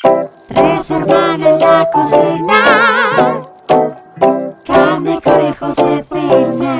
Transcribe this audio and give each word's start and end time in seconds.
Tres 0.00 0.90
hermanos 0.92 1.48
en 1.48 1.58
la 1.58 1.88
cocina. 1.92 2.54
Carne, 4.64 5.20
conejo, 5.20 5.66
Josefina. 5.66 6.78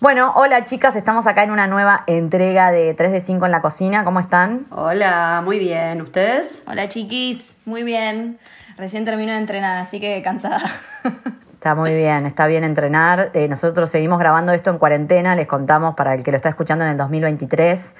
Bueno, 0.00 0.32
hola 0.36 0.64
chicas, 0.64 0.96
estamos 0.96 1.26
acá 1.26 1.44
en 1.44 1.50
una 1.50 1.66
nueva 1.66 2.04
entrega 2.06 2.70
de 2.70 2.94
3 2.94 3.12
de 3.12 3.20
5 3.20 3.44
en 3.44 3.52
la 3.52 3.60
cocina. 3.60 4.04
¿Cómo 4.04 4.20
están? 4.20 4.66
Hola, 4.70 5.42
muy 5.44 5.58
bien. 5.58 6.00
¿Ustedes? 6.00 6.62
Hola 6.66 6.88
chiquis, 6.88 7.58
muy 7.66 7.82
bien. 7.82 8.38
Recién 8.78 9.04
termino 9.04 9.32
de 9.32 9.38
entrenar, 9.38 9.76
así 9.76 10.00
que 10.00 10.22
cansada. 10.22 10.62
Está 11.52 11.74
muy 11.76 11.94
bien, 11.94 12.26
está 12.26 12.48
bien 12.48 12.64
entrenar. 12.64 13.30
Eh, 13.34 13.46
nosotros 13.46 13.88
seguimos 13.88 14.18
grabando 14.18 14.52
esto 14.52 14.70
en 14.70 14.78
cuarentena, 14.78 15.36
les 15.36 15.46
contamos 15.46 15.94
para 15.94 16.12
el 16.12 16.24
que 16.24 16.32
lo 16.32 16.36
está 16.36 16.48
escuchando 16.48 16.84
en 16.84 16.90
el 16.90 16.96
2023. 16.96 17.94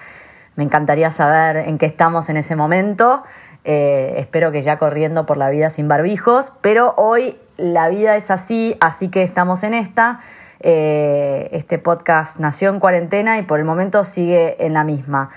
Me 0.56 0.64
encantaría 0.64 1.12
saber 1.12 1.58
en 1.68 1.78
qué 1.78 1.86
estamos 1.86 2.28
en 2.28 2.38
ese 2.38 2.56
momento. 2.56 3.22
Eh, 3.64 4.14
espero 4.18 4.50
que 4.50 4.62
ya 4.62 4.78
corriendo 4.78 5.24
por 5.26 5.36
la 5.36 5.50
vida 5.50 5.70
sin 5.70 5.86
barbijos, 5.88 6.52
pero 6.60 6.94
hoy 6.96 7.38
la 7.56 7.88
vida 7.88 8.16
es 8.16 8.30
así, 8.30 8.76
así 8.80 9.08
que 9.08 9.22
estamos 9.22 9.62
en 9.62 9.74
esta. 9.74 10.20
Eh, 10.60 11.48
este 11.52 11.78
podcast 11.78 12.38
nació 12.38 12.70
en 12.70 12.80
cuarentena 12.80 13.38
y 13.38 13.42
por 13.42 13.58
el 13.58 13.64
momento 13.64 14.04
sigue 14.04 14.64
en 14.64 14.74
la 14.74 14.84
misma. 14.84 15.30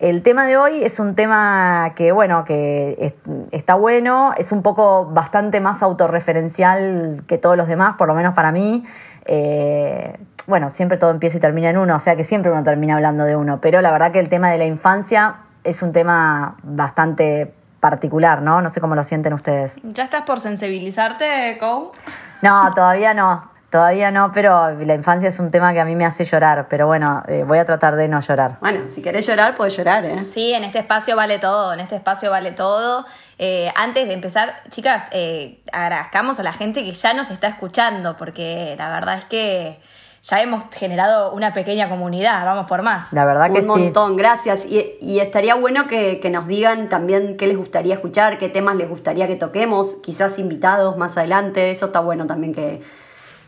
El 0.00 0.22
tema 0.22 0.46
de 0.46 0.56
hoy 0.56 0.84
es 0.84 0.98
un 0.98 1.14
tema 1.14 1.92
que, 1.94 2.12
bueno, 2.12 2.44
que 2.44 2.96
es- 2.98 3.14
está 3.52 3.74
bueno, 3.74 4.34
es 4.36 4.52
un 4.52 4.62
poco 4.62 5.06
bastante 5.06 5.60
más 5.60 5.82
autorreferencial 5.82 7.22
que 7.26 7.38
todos 7.38 7.56
los 7.56 7.68
demás, 7.68 7.94
por 7.96 8.08
lo 8.08 8.14
menos 8.14 8.34
para 8.34 8.52
mí. 8.52 8.84
Eh, 9.24 10.16
bueno, 10.46 10.68
siempre 10.70 10.98
todo 10.98 11.10
empieza 11.10 11.38
y 11.38 11.40
termina 11.40 11.70
en 11.70 11.78
uno, 11.78 11.96
o 11.96 12.00
sea 12.00 12.16
que 12.16 12.24
siempre 12.24 12.50
uno 12.50 12.62
termina 12.64 12.96
hablando 12.96 13.24
de 13.24 13.36
uno, 13.36 13.60
pero 13.60 13.80
la 13.80 13.90
verdad 13.92 14.12
que 14.12 14.18
el 14.18 14.28
tema 14.28 14.50
de 14.50 14.58
la 14.58 14.66
infancia 14.66 15.36
es 15.62 15.82
un 15.82 15.92
tema 15.92 16.56
bastante 16.62 17.54
particular, 17.84 18.40
¿no? 18.40 18.62
No 18.62 18.70
sé 18.70 18.80
cómo 18.80 18.94
lo 18.94 19.04
sienten 19.04 19.34
ustedes. 19.34 19.78
¿Ya 19.82 20.04
estás 20.04 20.22
por 20.22 20.40
sensibilizarte, 20.40 21.58
Kou? 21.60 21.92
No, 22.40 22.72
todavía 22.72 23.12
no, 23.12 23.50
todavía 23.68 24.10
no, 24.10 24.32
pero 24.32 24.70
la 24.70 24.94
infancia 24.94 25.28
es 25.28 25.38
un 25.38 25.50
tema 25.50 25.74
que 25.74 25.80
a 25.80 25.84
mí 25.84 25.94
me 25.94 26.06
hace 26.06 26.24
llorar, 26.24 26.66
pero 26.70 26.86
bueno, 26.86 27.22
eh, 27.28 27.44
voy 27.46 27.58
a 27.58 27.66
tratar 27.66 27.96
de 27.96 28.08
no 28.08 28.20
llorar. 28.22 28.56
Bueno, 28.60 28.88
si 28.88 29.02
querés 29.02 29.26
llorar, 29.26 29.54
puedes 29.54 29.76
llorar, 29.76 30.02
¿eh? 30.06 30.24
Sí, 30.28 30.54
en 30.54 30.64
este 30.64 30.78
espacio 30.78 31.14
vale 31.14 31.38
todo, 31.38 31.74
en 31.74 31.80
este 31.80 31.96
espacio 31.96 32.30
vale 32.30 32.52
todo. 32.52 33.04
Eh, 33.38 33.70
antes 33.76 34.08
de 34.08 34.14
empezar, 34.14 34.62
chicas, 34.70 35.08
eh, 35.10 35.62
agradezcamos 35.70 36.40
a 36.40 36.42
la 36.42 36.54
gente 36.54 36.84
que 36.84 36.94
ya 36.94 37.12
nos 37.12 37.30
está 37.30 37.48
escuchando, 37.48 38.16
porque 38.16 38.76
la 38.78 38.88
verdad 38.92 39.18
es 39.18 39.26
que 39.26 39.78
ya 40.24 40.40
hemos 40.40 40.64
generado 40.74 41.32
una 41.34 41.52
pequeña 41.52 41.90
comunidad, 41.90 42.46
vamos 42.46 42.66
por 42.66 42.82
más. 42.82 43.12
La 43.12 43.26
verdad 43.26 43.52
que 43.52 43.60
Un 43.60 43.62
sí. 43.62 43.68
montón, 43.68 44.16
gracias. 44.16 44.64
Y, 44.64 44.96
y 44.98 45.20
estaría 45.20 45.54
bueno 45.54 45.86
que, 45.86 46.18
que 46.18 46.30
nos 46.30 46.46
digan 46.46 46.88
también 46.88 47.36
qué 47.36 47.46
les 47.46 47.58
gustaría 47.58 47.94
escuchar, 47.94 48.38
qué 48.38 48.48
temas 48.48 48.76
les 48.76 48.88
gustaría 48.88 49.26
que 49.26 49.36
toquemos, 49.36 49.96
quizás 50.02 50.38
invitados 50.38 50.96
más 50.96 51.18
adelante. 51.18 51.70
Eso 51.70 51.86
está 51.86 52.00
bueno 52.00 52.26
también 52.26 52.54
que, 52.54 52.80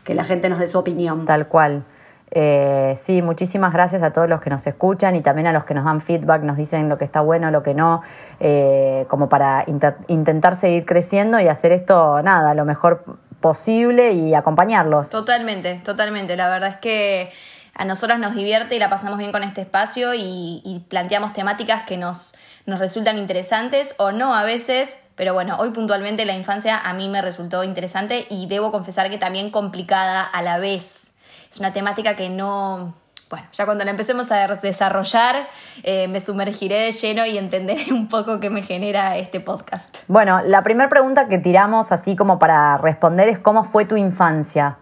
que 0.03 0.13
la 0.13 0.23
gente 0.23 0.49
nos 0.49 0.59
dé 0.59 0.67
su 0.67 0.77
opinión. 0.77 1.25
Tal 1.25 1.47
cual. 1.47 1.83
Eh, 2.29 2.95
sí, 2.99 3.23
muchísimas 3.23 3.73
gracias 3.73 4.03
a 4.03 4.11
todos 4.13 4.29
los 4.29 4.39
que 4.39 4.51
nos 4.51 4.67
escuchan 4.67 5.15
y 5.15 5.21
también 5.21 5.47
a 5.47 5.53
los 5.53 5.63
que 5.63 5.73
nos 5.73 5.85
dan 5.85 6.01
feedback, 6.01 6.43
nos 6.43 6.57
dicen 6.57 6.89
lo 6.89 6.99
que 6.99 7.05
está 7.05 7.21
bueno, 7.21 7.49
lo 7.49 7.63
que 7.63 7.73
no, 7.73 8.03
eh, 8.39 9.05
como 9.07 9.29
para 9.29 9.65
intentar 10.07 10.57
seguir 10.57 10.85
creciendo 10.85 11.39
y 11.39 11.47
hacer 11.47 11.71
esto, 11.71 12.21
nada, 12.21 12.53
lo 12.53 12.65
mejor 12.65 13.17
posible 13.39 14.13
y 14.13 14.33
acompañarlos. 14.33 15.09
Totalmente, 15.09 15.81
totalmente. 15.83 16.35
La 16.37 16.49
verdad 16.49 16.69
es 16.69 16.75
que 16.77 17.31
a 17.73 17.85
nosotras 17.85 18.19
nos 18.19 18.33
divierte 18.33 18.75
y 18.75 18.79
la 18.79 18.89
pasamos 18.89 19.19
bien 19.19 19.31
con 19.31 19.43
este 19.43 19.61
espacio 19.61 20.13
y, 20.13 20.61
y 20.65 20.85
planteamos 20.89 21.33
temáticas 21.33 21.83
que 21.83 21.97
nos, 21.97 22.33
nos 22.67 22.79
resultan 22.79 23.17
interesantes 23.17 23.95
o 23.97 24.11
no 24.11 24.35
a 24.35 24.43
veces, 24.43 25.07
pero 25.15 25.33
bueno, 25.33 25.55
hoy 25.57 25.71
puntualmente 25.71 26.25
la 26.25 26.35
infancia 26.35 26.77
a 26.77 26.93
mí 26.93 27.07
me 27.07 27.21
resultó 27.21 27.63
interesante 27.63 28.27
y 28.29 28.47
debo 28.47 28.71
confesar 28.71 29.09
que 29.09 29.17
también 29.17 29.51
complicada 29.51 30.21
a 30.21 30.41
la 30.41 30.57
vez. 30.57 31.13
Es 31.49 31.59
una 31.59 31.73
temática 31.73 32.15
que 32.15 32.29
no... 32.29 32.93
Bueno, 33.29 33.47
ya 33.51 33.65
cuando 33.65 33.83
la 33.83 33.91
empecemos 33.91 34.31
a 34.31 34.47
desarrollar 34.47 35.47
eh, 35.83 36.07
me 36.07 36.21
sumergiré 36.21 36.79
de 36.81 36.91
lleno 36.91 37.25
y 37.25 37.37
entenderé 37.37 37.85
un 37.91 38.07
poco 38.07 38.39
qué 38.39 38.49
me 38.49 38.61
genera 38.61 39.17
este 39.17 39.39
podcast. 39.39 39.99
Bueno, 40.07 40.41
la 40.45 40.63
primera 40.63 40.89
pregunta 40.89 41.27
que 41.27 41.37
tiramos 41.37 41.91
así 41.91 42.15
como 42.15 42.39
para 42.39 42.77
responder 42.77 43.27
es 43.29 43.39
¿cómo 43.39 43.63
fue 43.63 43.85
tu 43.85 43.97
infancia? 43.97 44.77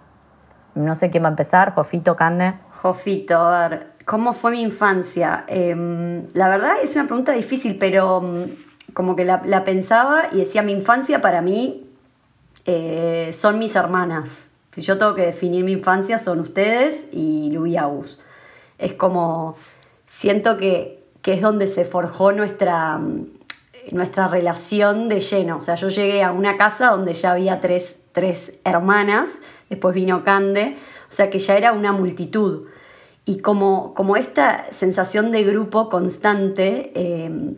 No 0.75 0.93
sé 0.95 1.09
quién 1.09 1.23
va 1.23 1.29
a 1.29 1.31
empezar, 1.31 1.73
Jofito, 1.73 2.15
Cande. 2.15 2.53
Jofito, 2.81 3.37
a 3.37 3.69
ver, 3.69 3.87
¿cómo 4.05 4.33
fue 4.33 4.51
mi 4.51 4.61
infancia? 4.61 5.45
Em, 5.47 6.27
la 6.33 6.49
verdad 6.49 6.75
es 6.83 6.95
una 6.95 7.07
pregunta 7.07 7.31
difícil, 7.31 7.77
pero 7.77 8.21
mm, 8.21 8.93
como 8.93 9.15
que 9.15 9.25
la, 9.25 9.41
la 9.45 9.63
pensaba 9.63 10.25
y 10.31 10.39
decía, 10.39 10.61
mi 10.61 10.73
infancia 10.73 11.21
para 11.21 11.41
mí 11.41 11.89
eh, 12.65 13.31
son 13.33 13.57
mis 13.57 13.75
hermanas. 13.75 14.47
Si 14.73 14.81
yo 14.81 14.97
tengo 14.97 15.15
que 15.15 15.25
definir 15.25 15.63
mi 15.63 15.71
infancia, 15.71 16.17
son 16.17 16.39
ustedes 16.39 17.07
y 17.11 17.49
Lu 17.51 17.65
y 17.65 17.77
Agus. 17.77 18.19
Es 18.77 18.93
como, 18.93 19.55
siento 20.07 20.57
que, 20.57 21.03
que 21.21 21.33
es 21.33 21.41
donde 21.41 21.67
se 21.67 21.85
forjó 21.85 22.31
nuestra, 22.31 22.99
nuestra 23.91 24.27
relación 24.27 25.09
de 25.09 25.21
lleno. 25.21 25.57
O 25.57 25.61
sea, 25.61 25.75
yo 25.75 25.89
llegué 25.89 26.23
a 26.23 26.31
una 26.31 26.57
casa 26.57 26.91
donde 26.91 27.13
ya 27.13 27.31
había 27.31 27.61
tres, 27.61 27.97
tres 28.11 28.53
hermanas, 28.63 29.29
después 29.69 29.95
vino 29.95 30.23
Cande, 30.23 30.77
o 31.09 31.13
sea 31.13 31.29
que 31.29 31.39
ya 31.39 31.57
era 31.57 31.71
una 31.71 31.91
multitud. 31.91 32.67
Y 33.25 33.39
como, 33.39 33.93
como 33.95 34.17
esta 34.17 34.71
sensación 34.71 35.31
de 35.31 35.43
grupo 35.43 35.89
constante 35.89 36.91
eh, 36.93 37.55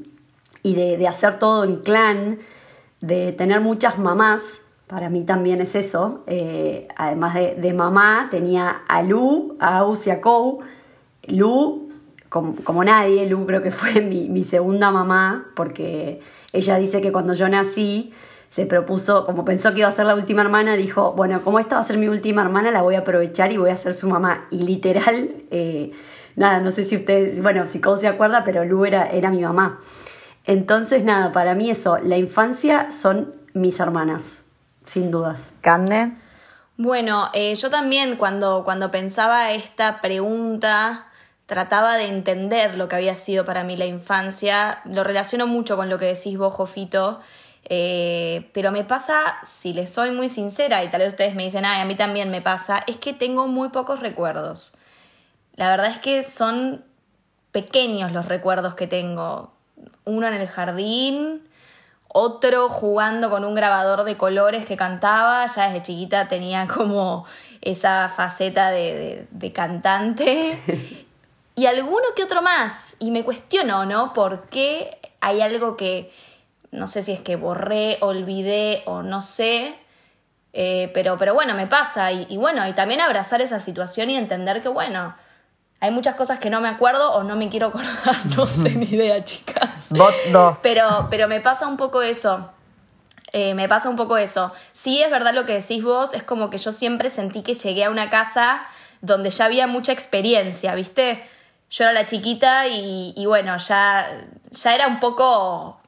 y 0.64 0.76
de, 0.76 0.98
de 0.98 1.08
hacer 1.08 1.40
todo 1.40 1.66
en 1.66 1.78
clan, 1.78 2.40
de 3.02 3.34
tener 3.34 3.60
muchas 3.60 4.00
mamás, 4.00 4.62
para 4.88 5.10
mí 5.10 5.24
también 5.24 5.60
es 5.60 5.76
eso. 5.76 6.24
eh, 6.28 6.88
además 6.96 7.34
de, 7.34 7.56
de 7.56 7.74
mamá, 7.74 8.30
tenía 8.32 8.84
a 8.88 9.04
Lu, 9.04 9.58
a 9.60 9.80
Aus 9.80 10.08
y 10.08 10.12
a 10.12 10.22
Kou. 10.22 10.62
Lu, 11.28 11.90
como, 12.30 12.56
como 12.64 12.84
nadie, 12.84 13.28
Lu 13.28 13.46
creo 13.46 13.62
que 13.62 13.72
fue 13.72 14.02
mi, 14.02 14.30
mi 14.30 14.44
segunda 14.44 14.92
mamá, 14.92 15.48
porque 15.56 16.22
ella 16.54 16.78
dice 16.78 17.02
que 17.02 17.12
cuando 17.12 17.34
yo 17.34 17.48
nací, 17.50 18.14
se 18.50 18.66
propuso, 18.66 19.26
como 19.26 19.46
pensó 19.46 19.74
que 19.74 19.80
iba 19.80 19.88
a 19.88 19.92
ser 19.92 20.06
la 20.06 20.16
última 20.16 20.42
hermana, 20.42 20.76
dijo, 20.76 21.14
bueno, 21.14 21.44
como 21.44 21.60
esta 21.60 21.76
va 21.76 21.82
a 21.82 21.86
ser 21.86 21.98
mi 21.98 22.08
última 22.08 22.42
hermana, 22.42 22.72
la 22.72 22.82
voy 22.82 22.96
a 22.96 23.00
aprovechar 23.00 23.52
y 23.52 23.58
voy 23.58 23.70
a 23.70 23.78
ser 23.78 23.94
su 23.94 24.08
mamá. 24.08 24.48
Y 24.52 24.64
literal, 24.64 25.30
eh, 25.52 25.92
nada, 26.36 26.60
no 26.60 26.72
sé 26.72 26.86
si 26.86 26.96
ustedes, 26.96 27.42
bueno, 27.42 27.66
si 27.68 27.80
Kou 27.82 27.98
se 27.98 28.08
acuerda, 28.08 28.44
pero 28.44 28.64
Lu 28.66 28.86
era, 28.86 29.06
era 29.06 29.30
mi 29.30 29.42
mamá. 29.42 29.80
Entonces, 30.46 31.04
nada, 31.04 31.34
para 31.34 31.56
mí 31.56 31.70
eso, 31.70 31.98
la 31.98 32.18
infancia 32.18 32.92
son 32.92 33.36
mis 33.54 33.80
hermanas, 33.80 34.44
sin 34.86 35.12
dudas. 35.12 35.46
Cande. 35.62 36.14
Bueno, 36.78 37.30
eh, 37.34 37.54
yo 37.56 37.70
también 37.70 38.16
cuando, 38.16 38.64
cuando 38.64 38.92
pensaba 38.92 39.52
esta 39.52 40.00
pregunta 40.00 41.07
trataba 41.48 41.98
de 41.98 42.06
entender 42.06 42.76
lo 42.76 42.88
que 42.88 42.96
había 42.98 43.16
sido 43.16 43.44
para 43.46 43.64
mí 43.64 43.76
la 43.76 43.86
infancia. 43.86 44.80
Lo 44.86 45.04
relaciono 45.04 45.48
mucho 45.48 45.76
con 45.76 45.90
lo 45.90 45.98
que 45.98 46.06
decís 46.06 46.38
vos, 46.38 46.54
Jofito. 46.54 47.20
eh, 47.70 48.50
pero 48.54 48.72
me 48.72 48.84
pasa, 48.86 49.38
si 49.44 49.74
les 49.74 49.92
soy 49.92 50.12
muy 50.12 50.30
sincera, 50.30 50.84
y 50.84 50.90
tal 50.90 51.02
vez 51.02 51.10
ustedes 51.10 51.36
me 51.36 51.44
dicen, 51.44 51.66
ay, 51.66 51.82
a 51.82 51.86
mí 51.86 51.96
también 51.96 52.30
me 52.32 52.42
pasa, 52.42 52.84
es 52.88 52.96
que 52.98 53.12
tengo 53.14 53.48
muy 53.48 53.70
pocos 53.70 54.00
recuerdos. 54.00 54.78
La 55.56 55.70
verdad 55.70 55.88
es 55.88 56.00
que 56.00 56.24
son 56.24 56.86
pequeños 57.52 58.12
los 58.12 58.26
recuerdos 58.26 58.76
que 58.76 58.88
tengo. 58.88 59.52
Uno 60.06 60.28
en 60.28 60.34
el 60.36 60.48
jardín, 60.48 61.48
otro 62.08 62.70
jugando 62.70 63.30
con 63.30 63.44
un 63.44 63.54
grabador 63.56 64.04
de 64.06 64.16
colores 64.16 64.66
que 64.66 64.78
cantaba, 64.78 65.46
ya 65.48 65.68
desde 65.68 65.82
chiquita 65.82 66.28
tenía 66.28 66.68
como 66.68 67.26
esa 67.62 68.08
faceta 68.08 68.70
de, 68.70 68.80
de- 68.96 69.28
de 69.32 69.52
cantante. 69.52 71.04
Y 71.58 71.66
alguno 71.66 72.04
que 72.16 72.24
otro 72.24 72.44
más. 72.44 72.96
Y 73.00 73.10
me 73.10 73.26
cuestiono, 73.26 73.84
¿no? 73.86 74.14
¿Por 74.14 74.48
qué 74.50 75.00
hay 75.22 75.42
algo 75.42 75.76
que, 75.76 76.14
no 76.70 76.88
sé 76.88 77.02
si 77.02 77.12
es 77.12 77.20
que 77.20 77.36
borré, 77.36 77.98
olvidé 78.02 78.84
o 78.86 79.02
no 79.02 79.24
sé, 79.24 79.76
eh, 80.54 80.92
pero, 80.94 81.18
pero 81.18 81.34
bueno, 81.34 81.56
me 81.56 81.66
pasa. 81.66 82.12
Y, 82.12 82.28
y 82.30 82.38
bueno, 82.38 82.68
y 82.68 82.74
también 82.74 83.02
abrazar 83.02 83.42
esa 83.42 83.60
situación 83.60 84.12
y 84.12 84.18
entender 84.18 84.62
que, 84.62 84.70
bueno, 84.70 85.16
hay 85.80 85.90
muchas 85.90 86.14
cosas 86.14 86.38
que 86.38 86.52
no 86.52 86.62
me 86.62 86.70
acuerdo 86.70 87.12
o 87.14 87.24
no 87.24 87.36
me 87.36 87.50
quiero 87.50 87.68
acordar. 87.68 87.96
No 88.38 88.46
sé 88.46 88.70
ni 88.76 88.86
idea, 88.86 89.26
chicas. 89.26 89.90
Bot 89.90 90.14
2. 90.32 90.60
Pero, 90.62 91.08
pero 91.10 91.28
me 91.28 91.42
pasa 91.42 91.68
un 91.68 91.78
poco 91.78 92.04
eso. 92.04 92.52
Eh, 93.34 93.56
me 93.56 93.68
pasa 93.68 93.90
un 93.90 93.96
poco 93.96 94.18
eso. 94.18 94.54
Sí, 94.74 95.02
es 95.02 95.10
verdad 95.10 95.34
lo 95.34 95.48
que 95.48 95.54
decís 95.54 95.84
vos, 95.84 96.14
es 96.14 96.22
como 96.22 96.52
que 96.52 96.60
yo 96.60 96.72
siempre 96.72 97.10
sentí 97.10 97.42
que 97.42 97.56
llegué 97.56 97.84
a 97.86 97.90
una 97.90 98.12
casa 98.12 98.62
donde 99.02 99.32
ya 99.32 99.46
había 99.46 99.66
mucha 99.66 99.92
experiencia, 99.92 100.76
¿viste? 100.76 101.28
Yo 101.70 101.84
era 101.84 101.94
la 101.94 102.06
chiquita 102.06 102.68
y, 102.68 103.14
y 103.16 103.26
bueno, 103.26 103.58
ya, 103.58 104.08
ya 104.52 104.76
era 104.76 104.88
un 104.88 105.00
poco 105.00 105.80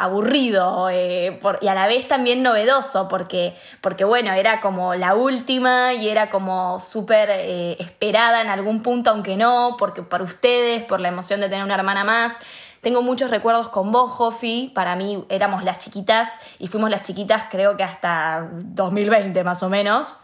aburrido 0.00 0.88
eh, 0.90 1.36
por- 1.42 1.58
y 1.60 1.66
a 1.68 1.74
la 1.74 1.86
vez 1.88 2.06
también 2.06 2.42
novedoso 2.42 3.08
porque, 3.08 3.56
porque 3.80 4.04
bueno, 4.04 4.32
era 4.32 4.60
como 4.60 4.94
la 4.94 5.14
última 5.16 5.92
y 5.94 6.08
era 6.08 6.30
como 6.30 6.78
súper 6.80 7.28
eh, 7.32 7.76
esperada 7.80 8.40
en 8.40 8.48
algún 8.48 8.82
punto, 8.84 9.10
aunque 9.10 9.36
no, 9.36 9.74
porque 9.76 10.02
por 10.02 10.22
ustedes, 10.22 10.84
por 10.84 11.00
la 11.00 11.08
emoción 11.08 11.40
de 11.40 11.48
tener 11.48 11.64
una 11.64 11.74
hermana 11.74 12.04
más. 12.04 12.38
tengo 12.80 13.02
muchos 13.02 13.30
recuerdos 13.32 13.70
con 13.70 13.90
vos, 13.90 14.12
Jofi. 14.12 14.70
Para 14.72 14.94
mí 14.94 15.24
éramos 15.30 15.64
las 15.64 15.78
chiquitas 15.78 16.34
y 16.60 16.68
fuimos 16.68 16.90
las 16.90 17.02
chiquitas 17.02 17.46
creo 17.50 17.76
que 17.76 17.82
hasta 17.82 18.48
2020 18.52 19.42
más 19.42 19.64
o 19.64 19.68
menos. 19.68 20.20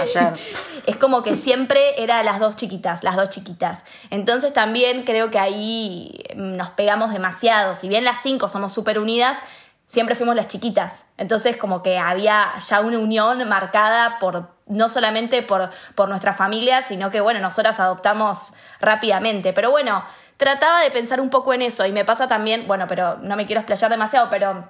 Ayer. 0.00 0.34
es 0.86 0.96
como 0.96 1.22
que 1.22 1.36
siempre 1.36 2.02
era 2.02 2.22
las 2.22 2.40
dos 2.40 2.56
chiquitas, 2.56 3.02
las 3.04 3.16
dos 3.16 3.30
chiquitas. 3.30 3.84
Entonces 4.10 4.52
también 4.52 5.04
creo 5.04 5.30
que 5.30 5.38
ahí 5.38 6.22
nos 6.34 6.70
pegamos 6.70 7.12
demasiado. 7.12 7.74
Si 7.74 7.88
bien 7.88 8.04
las 8.04 8.20
cinco 8.22 8.48
somos 8.48 8.72
súper 8.72 8.98
unidas, 8.98 9.38
siempre 9.86 10.14
fuimos 10.14 10.36
las 10.36 10.48
chiquitas. 10.48 11.06
Entonces 11.16 11.56
como 11.56 11.82
que 11.82 11.98
había 11.98 12.52
ya 12.66 12.80
una 12.80 12.98
unión 12.98 13.48
marcada 13.48 14.18
por 14.18 14.50
no 14.66 14.88
solamente 14.88 15.42
por, 15.42 15.70
por 15.94 16.08
nuestra 16.08 16.32
familia, 16.32 16.82
sino 16.82 17.10
que 17.10 17.20
bueno, 17.20 17.40
nosotras 17.40 17.80
adoptamos 17.80 18.54
rápidamente. 18.80 19.52
Pero 19.52 19.70
bueno, 19.70 20.04
trataba 20.36 20.80
de 20.80 20.90
pensar 20.90 21.20
un 21.20 21.28
poco 21.28 21.52
en 21.52 21.62
eso 21.62 21.84
y 21.86 21.92
me 21.92 22.04
pasa 22.04 22.28
también, 22.28 22.66
bueno, 22.66 22.86
pero 22.86 23.18
no 23.18 23.36
me 23.36 23.46
quiero 23.46 23.60
explayar 23.60 23.90
demasiado, 23.90 24.28
pero 24.30 24.68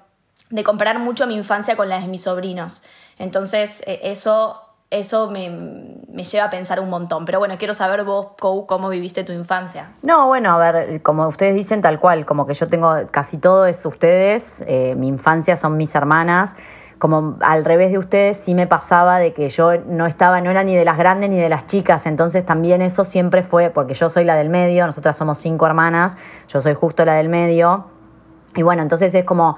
de 0.48 0.64
comparar 0.64 0.98
mucho 0.98 1.26
mi 1.26 1.34
infancia 1.34 1.76
con 1.76 1.88
la 1.88 2.00
de 2.00 2.08
mis 2.08 2.22
sobrinos. 2.22 2.82
Entonces, 3.18 3.82
eh, 3.86 4.00
eso 4.04 4.69
eso 4.90 5.30
me, 5.30 5.50
me, 6.12 6.24
lleva 6.24 6.46
a 6.46 6.50
pensar 6.50 6.80
un 6.80 6.90
montón. 6.90 7.24
Pero 7.24 7.38
bueno, 7.38 7.54
quiero 7.58 7.74
saber 7.74 8.04
vos, 8.04 8.28
cómo 8.38 8.88
viviste 8.88 9.22
tu 9.22 9.32
infancia. 9.32 9.92
No, 10.02 10.26
bueno, 10.26 10.50
a 10.50 10.58
ver, 10.58 11.00
como 11.02 11.28
ustedes 11.28 11.54
dicen, 11.54 11.80
tal 11.80 12.00
cual, 12.00 12.26
como 12.26 12.44
que 12.44 12.54
yo 12.54 12.68
tengo 12.68 12.92
casi 13.10 13.38
todo 13.38 13.66
es 13.66 13.86
ustedes, 13.86 14.64
eh, 14.66 14.94
mi 14.96 15.06
infancia 15.06 15.56
son 15.56 15.76
mis 15.76 15.94
hermanas. 15.94 16.56
Como 16.98 17.38
al 17.40 17.64
revés 17.64 17.92
de 17.92 17.98
ustedes, 17.98 18.36
sí 18.36 18.54
me 18.54 18.66
pasaba 18.66 19.18
de 19.18 19.32
que 19.32 19.48
yo 19.48 19.78
no 19.86 20.06
estaba, 20.06 20.40
no 20.42 20.50
era 20.50 20.64
ni 20.64 20.76
de 20.76 20.84
las 20.84 20.98
grandes 20.98 21.30
ni 21.30 21.38
de 21.38 21.48
las 21.48 21.66
chicas, 21.66 22.04
entonces 22.04 22.44
también 22.44 22.82
eso 22.82 23.04
siempre 23.04 23.42
fue, 23.42 23.70
porque 23.70 23.94
yo 23.94 24.10
soy 24.10 24.24
la 24.24 24.34
del 24.34 24.50
medio, 24.50 24.84
nosotras 24.84 25.16
somos 25.16 25.38
cinco 25.38 25.64
hermanas, 25.64 26.18
yo 26.48 26.60
soy 26.60 26.74
justo 26.74 27.06
la 27.06 27.14
del 27.14 27.30
medio. 27.30 27.86
Y 28.54 28.62
bueno, 28.62 28.82
entonces 28.82 29.14
es 29.14 29.24
como, 29.24 29.56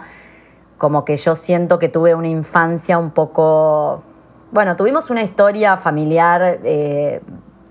como 0.78 1.04
que 1.04 1.16
yo 1.16 1.34
siento 1.34 1.80
que 1.80 1.88
tuve 1.88 2.14
una 2.14 2.28
infancia 2.28 2.96
un 2.96 3.10
poco 3.10 4.04
bueno, 4.52 4.76
tuvimos 4.76 5.08
una 5.08 5.22
historia 5.22 5.78
familiar 5.78 6.60
eh, 6.62 7.20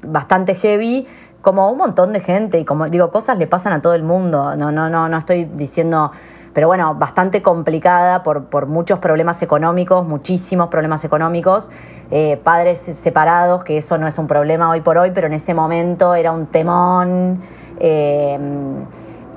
bastante 0.02 0.56
heavy, 0.56 1.08
como 1.42 1.72
un 1.72 1.78
montón 1.78 2.12
de 2.12 2.20
gente, 2.20 2.60
y 2.60 2.66
como 2.66 2.88
digo, 2.88 3.12
cosas 3.12 3.38
le 3.38 3.48
pasan 3.48 3.74
a 3.74 3.82
todo 3.82 3.94
el 3.94 4.04
mundo. 4.04 4.56
No, 4.56 4.72
no, 4.72 4.90
no, 4.90 5.08
no 5.08 5.18
estoy 5.18 5.46
diciendo. 5.46 6.12
Pero 6.54 6.68
bueno, 6.68 6.96
bastante 6.96 7.42
complicada 7.42 8.24
por, 8.24 8.46
por 8.46 8.66
muchos 8.66 9.00
problemas 9.00 9.42
económicos, 9.42 10.06
muchísimos 10.06 10.68
problemas 10.68 11.06
económicos, 11.06 11.72
eh, 12.10 12.38
padres 12.44 12.80
separados, 12.80 13.64
que 13.64 13.78
eso 13.78 13.98
no 13.98 14.06
es 14.06 14.18
un 14.18 14.28
problema 14.28 14.70
hoy 14.70 14.82
por 14.82 14.98
hoy, 14.98 15.12
pero 15.12 15.28
en 15.28 15.34
ese 15.34 15.54
momento 15.54 16.14
era 16.14 16.34
un 16.34 16.48
temón. 16.48 17.42
Eh, 17.80 18.38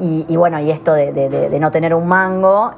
y, 0.00 0.36
bueno, 0.36 0.58
y 0.58 0.72
esto 0.72 0.92
de, 0.92 1.12
de, 1.12 1.60
no 1.60 1.70
tener 1.70 1.94
un 1.94 2.08
mango. 2.08 2.74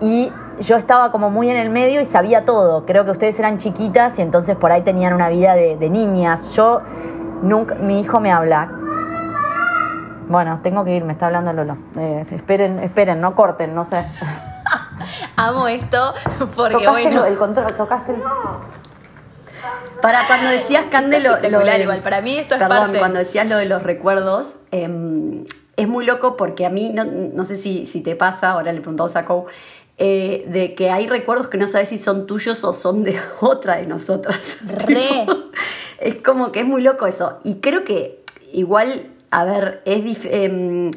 Y 0.00 0.32
yo 0.60 0.76
estaba 0.76 1.12
como 1.12 1.30
muy 1.30 1.50
en 1.50 1.56
el 1.56 1.70
medio 1.70 2.00
y 2.00 2.04
sabía 2.04 2.44
todo. 2.44 2.84
Creo 2.86 3.04
que 3.04 3.10
ustedes 3.10 3.38
eran 3.38 3.58
chiquitas 3.58 4.18
y 4.18 4.22
entonces 4.22 4.56
por 4.56 4.72
ahí 4.72 4.82
tenían 4.82 5.14
una 5.14 5.28
vida 5.28 5.54
de, 5.54 5.90
niñas. 5.90 6.52
Yo 6.54 6.82
nunca, 7.42 7.74
mi 7.76 8.00
hijo 8.00 8.20
me 8.20 8.32
habla. 8.32 8.70
Bueno, 10.28 10.60
tengo 10.62 10.84
que 10.84 10.94
ir, 10.94 11.04
me 11.04 11.12
está 11.12 11.26
hablando 11.26 11.52
Lolo. 11.52 11.76
Eh, 11.96 12.26
esperen, 12.30 12.80
esperen, 12.80 13.20
no 13.20 13.34
corten, 13.34 13.74
no 13.74 13.84
sé. 13.84 14.04
Amo 15.36 15.68
esto 15.68 16.14
porque 16.54 16.74
tocaste 16.74 17.02
bueno. 17.02 17.24
el 17.24 17.38
control, 17.38 17.72
tocaste 17.74 18.12
el. 18.12 18.22
Para 20.02 20.26
cuando 20.26 20.50
decías 20.50 20.86
Candelo, 20.90 21.38
lo 21.50 21.60
de, 21.60 21.82
igual, 21.82 22.00
para 22.00 22.20
mí 22.20 22.36
esto 22.36 22.54
es 22.54 22.60
perdón, 22.60 22.92
cuando 22.98 23.18
decías 23.18 23.48
lo 23.48 23.56
de 23.56 23.66
los 23.66 23.82
recuerdos, 23.82 24.54
eh, 24.70 25.44
es 25.78 25.88
muy 25.88 26.04
loco 26.04 26.36
porque 26.36 26.66
a 26.66 26.70
mí, 26.70 26.90
no, 26.92 27.04
no 27.04 27.44
sé 27.44 27.56
si, 27.56 27.86
si 27.86 28.00
te 28.00 28.16
pasa, 28.16 28.50
ahora 28.50 28.72
le 28.72 28.80
preguntamos 28.80 29.14
a 29.14 29.24
Cou, 29.24 29.46
eh, 29.98 30.44
de 30.48 30.74
que 30.74 30.90
hay 30.90 31.08
recuerdos 31.08 31.48
que 31.48 31.58
no 31.58 31.66
sabes 31.66 31.88
si 31.88 31.98
son 31.98 32.26
tuyos 32.26 32.62
o 32.62 32.72
son 32.72 33.02
de 33.02 33.18
otra 33.40 33.76
de 33.76 33.86
nosotras. 33.86 34.58
Re. 34.86 35.26
es 35.98 36.18
como 36.18 36.52
que 36.52 36.60
es 36.60 36.66
muy 36.66 36.82
loco 36.82 37.06
eso. 37.06 37.38
Y 37.44 37.56
creo 37.56 37.84
que 37.84 38.20
igual, 38.52 39.08
a 39.30 39.44
ver, 39.44 39.82
es 39.84 40.18
eh, 40.24 40.90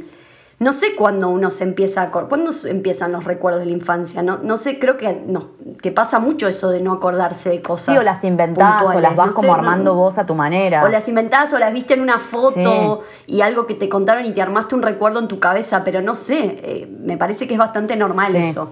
no 0.62 0.74
sé 0.74 0.94
cuándo 0.96 1.30
uno 1.30 1.50
se 1.50 1.64
empieza 1.64 2.04
a 2.04 2.12
cuándo 2.12 2.52
empiezan 2.66 3.12
los 3.12 3.24
recuerdos 3.24 3.62
de 3.62 3.66
la 3.66 3.72
infancia. 3.72 4.22
No, 4.22 4.38
no 4.38 4.58
sé, 4.58 4.78
creo 4.78 4.96
que, 4.96 5.12
no, 5.26 5.54
que 5.82 5.92
pasa 5.92 6.20
mucho 6.20 6.48
eso 6.48 6.70
de 6.70 6.82
no 6.82 6.94
acordarse 6.94 7.50
de 7.50 7.62
cosas. 7.62 7.96
Sí, 7.96 7.98
o 7.98 8.04
las 8.04 8.24
inventás 8.24 8.84
o 8.84 9.00
las 9.00 9.16
vas 9.16 9.34
como 9.34 9.56
armando 9.56 9.96
vos 9.96 10.20
a 10.20 10.28
tu 10.28 10.36
manera. 10.36 10.84
O 10.84 10.88
las 10.88 11.10
inventás 11.10 11.52
o 11.54 11.58
las 11.58 11.74
viste 11.74 11.96
en 11.96 12.02
una 12.02 12.20
foto 12.20 13.02
y 13.26 13.42
algo 13.42 13.66
que 13.66 13.74
te 13.74 13.90
contaron 13.90 14.24
y 14.24 14.34
te 14.34 14.42
armaste 14.44 14.76
un 14.76 14.84
recuerdo 14.84 15.20
en 15.20 15.28
tu 15.28 15.40
cabeza, 15.40 15.84
pero 15.84 16.04
no 16.04 16.14
sé, 16.14 16.60
eh, 16.62 16.88
me 17.00 17.18
parece 17.18 17.48
que 17.48 17.56
es 17.56 17.60
bastante 17.60 17.96
normal 17.96 18.36
eso. 18.36 18.70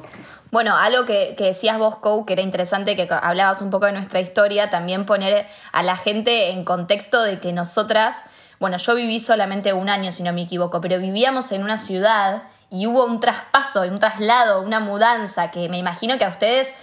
Bueno, 0.51 0.75
algo 0.75 1.05
que, 1.05 1.33
que, 1.35 1.45
decías 1.45 1.79
vos, 1.79 1.95
Kou, 1.95 2.23
que 2.23 2.33
era 2.33 2.43
interesante, 2.43 2.95
que 2.95 3.07
hablabas 3.09 3.63
un 3.63 3.71
poco 3.71 3.87
de 3.87 3.93
nuestra 3.93 4.19
historia, 4.19 4.69
también 4.69 5.07
poner 5.07 5.47
a 5.71 5.81
la 5.81 5.95
gente 5.95 6.51
en 6.51 6.65
contexto 6.65 7.23
de 7.23 7.39
que 7.39 7.51
nosotras 7.51 8.25
bueno, 8.59 8.77
yo 8.77 8.95
viví 8.95 9.19
solamente 9.19 9.73
un 9.73 9.89
año, 9.89 10.11
si 10.11 10.23
no 10.23 10.33
me 10.33 10.43
equivoco, 10.43 10.81
pero 10.81 10.99
vivíamos 10.99 11.51
en 11.51 11.63
una 11.63 11.77
ciudad 11.77 12.43
y 12.69 12.87
hubo 12.87 13.05
un 13.05 13.19
traspaso, 13.19 13.81
un 13.81 13.99
traslado, 13.99 14.61
una 14.61 14.79
mudanza 14.79 15.51
que 15.51 15.69
me 15.69 15.77
imagino 15.77 16.17
que 16.17 16.25
a 16.25 16.29
ustedes 16.29 16.75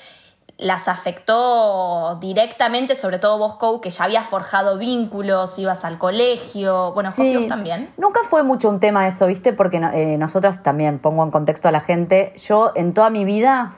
las 0.58 0.88
afectó 0.88 2.16
directamente, 2.20 2.94
sobre 2.94 3.18
todo 3.18 3.36
vos, 3.36 3.56
Kou, 3.56 3.80
que 3.80 3.90
ya 3.90 4.04
habías 4.04 4.26
forjado 4.26 4.78
vínculos, 4.78 5.58
ibas 5.58 5.84
al 5.84 5.98
colegio, 5.98 6.92
bueno, 6.94 7.10
sí. 7.12 7.46
también. 7.46 7.90
Nunca 7.98 8.20
fue 8.28 8.42
mucho 8.42 8.70
un 8.70 8.80
tema 8.80 9.06
eso, 9.06 9.26
¿viste? 9.26 9.52
Porque 9.52 9.76
eh, 9.76 10.16
nosotras 10.16 10.62
también, 10.62 10.98
pongo 10.98 11.22
en 11.24 11.30
contexto 11.30 11.68
a 11.68 11.72
la 11.72 11.80
gente, 11.80 12.32
yo 12.38 12.72
en 12.74 12.94
toda 12.94 13.10
mi 13.10 13.26
vida 13.26 13.76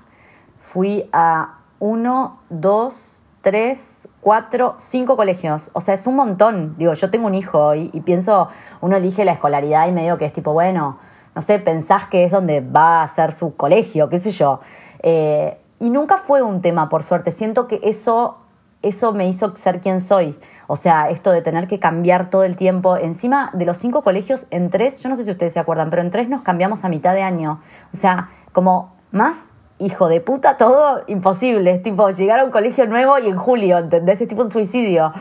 fui 0.61 1.09
a 1.12 1.59
uno, 1.81 2.41
dos, 2.49 3.25
tres, 3.43 4.08
cuatro, 4.20 4.75
cinco 4.79 5.17
colegios. 5.17 5.70
O 5.73 5.81
sea, 5.81 5.94
es 5.94 6.06
un 6.06 6.17
montón. 6.17 6.75
Digo, 6.79 6.93
yo 6.94 7.11
tengo 7.11 7.26
un 7.26 7.35
hijo 7.35 7.75
y, 7.75 7.88
pienso, 8.05 8.49
uno 8.81 8.96
elige 8.96 9.25
la 9.25 9.32
escolaridad 9.32 9.88
y 9.88 9.93
medio 9.93 10.19
que 10.19 10.26
es 10.26 10.32
tipo, 10.32 10.52
bueno, 10.52 10.99
no 11.35 11.43
sé, 11.43 11.58
pensás 11.58 12.08
que 12.08 12.25
es 12.25 12.32
donde 12.32 12.61
va 12.61 13.02
a 13.02 13.08
ser 13.08 13.32
su 13.32 13.55
colegio, 13.56 14.08
qué 14.08 14.19
sé 14.19 14.32
yo. 14.32 14.61
Eh, 15.02 15.58
y 15.81 15.90
nunca 15.90 16.19
fue 16.19 16.43
un 16.43 16.61
tema, 16.61 16.88
por 16.88 17.05
suerte. 17.05 17.31
Siento 17.31 17.69
que 17.69 17.81
eso, 17.82 18.38
eso 18.82 19.12
me 19.12 19.29
hizo 19.29 19.55
ser 19.56 19.81
quien 19.81 20.00
soy. 20.00 20.37
O 20.67 20.76
sea, 20.76 21.08
esto 21.08 21.31
de 21.31 21.40
tener 21.40 21.69
que 21.69 21.79
cambiar 21.79 22.31
todo 22.31 22.44
el 22.44 22.56
tiempo. 22.56 22.96
Encima 22.96 23.50
de 23.55 23.64
los 23.64 23.79
cinco 23.79 24.02
colegios, 24.02 24.46
en 24.50 24.70
tres, 24.70 25.00
yo 25.00 25.08
no 25.08 25.17
sé 25.17 25.25
si 25.25 25.31
ustedes 25.31 25.52
se 25.52 25.61
acuerdan, 25.61 25.90
pero 25.90 26.02
en 26.02 26.11
tres 26.11 26.29
nos 26.29 26.43
cambiamos 26.43 26.85
a 26.85 26.88
mitad 26.88 27.14
de 27.14 27.23
año. 27.23 27.61
O 27.94 27.96
sea, 27.96 28.31
como 28.52 28.93
más 29.12 29.50
hijo 29.78 30.08
de 30.08 30.20
puta, 30.20 30.56
todo 30.56 31.02
imposible. 31.06 31.73
Es 31.73 31.82
tipo 31.82 32.11
llegar 32.11 32.40
a 32.40 32.44
un 32.44 32.50
colegio 32.50 32.87
nuevo 32.87 33.18
y 33.18 33.28
en 33.28 33.37
julio, 33.37 33.78
¿entendés? 33.78 34.20
Es 34.20 34.28
tipo 34.28 34.42
un 34.42 34.50
suicidio. 34.50 35.12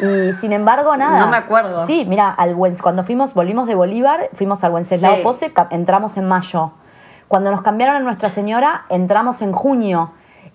Y 0.00 0.32
sin 0.34 0.52
embargo, 0.52 0.96
nada. 0.96 1.18
No 1.18 1.28
me 1.28 1.36
acuerdo. 1.36 1.86
Sí, 1.86 2.04
mira, 2.08 2.30
al 2.30 2.56
cuando 2.80 3.04
fuimos, 3.04 3.34
volvimos 3.34 3.66
de 3.66 3.74
Bolívar, 3.74 4.30
fuimos 4.34 4.62
al 4.64 4.72
Wenceslao 4.72 5.22
Pose, 5.22 5.52
entramos 5.70 6.16
en 6.16 6.26
mayo. 6.26 6.72
Cuando 7.26 7.50
nos 7.50 7.62
cambiaron 7.62 7.96
a 7.96 8.00
Nuestra 8.00 8.30
Señora, 8.30 8.86
entramos 8.88 9.42
en 9.42 9.52
junio. 9.52 10.12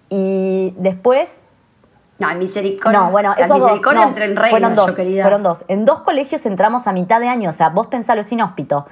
Y 0.09 0.73
después. 0.77 1.45
No, 2.19 2.29
en 2.29 2.39
Misericordia. 2.39 2.99
No, 2.99 3.11
bueno, 3.11 3.33
esos 3.37 3.59
dos. 3.59 3.81
No, 3.81 4.03
entre 4.03 4.25
en 4.25 4.37
fueron 4.37 4.75
dos, 4.75 4.91
querida. 4.91 5.23
Fueron 5.23 5.43
dos. 5.43 5.65
En 5.67 5.85
dos 5.85 6.01
colegios 6.01 6.45
entramos 6.45 6.87
a 6.87 6.91
mitad 6.91 7.19
de 7.19 7.27
año. 7.27 7.49
O 7.49 7.53
sea, 7.53 7.69
vos 7.69 7.87
pensalo, 7.87 8.21
es 8.21 8.31
inhóspito. 8.31 8.87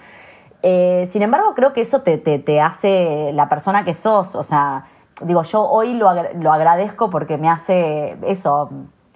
Eh, 0.64 1.08
sin 1.12 1.22
embargo, 1.22 1.54
creo 1.56 1.74
que 1.74 1.82
eso 1.82 2.02
te, 2.02 2.18
te, 2.18 2.62
hace 2.62 3.32
la 3.34 3.50
persona 3.50 3.84
que 3.84 3.94
sos. 3.94 4.36
O 4.36 4.44
sea, 4.44 4.86
digo, 5.22 5.44
yo 5.44 5.64
hoy 5.64 5.94
lo, 5.94 6.12
lo 6.40 6.54
agradezco 6.54 7.10
porque 7.10 7.38
me 7.38 7.50
hace 7.50 8.18
eso, 8.24 8.70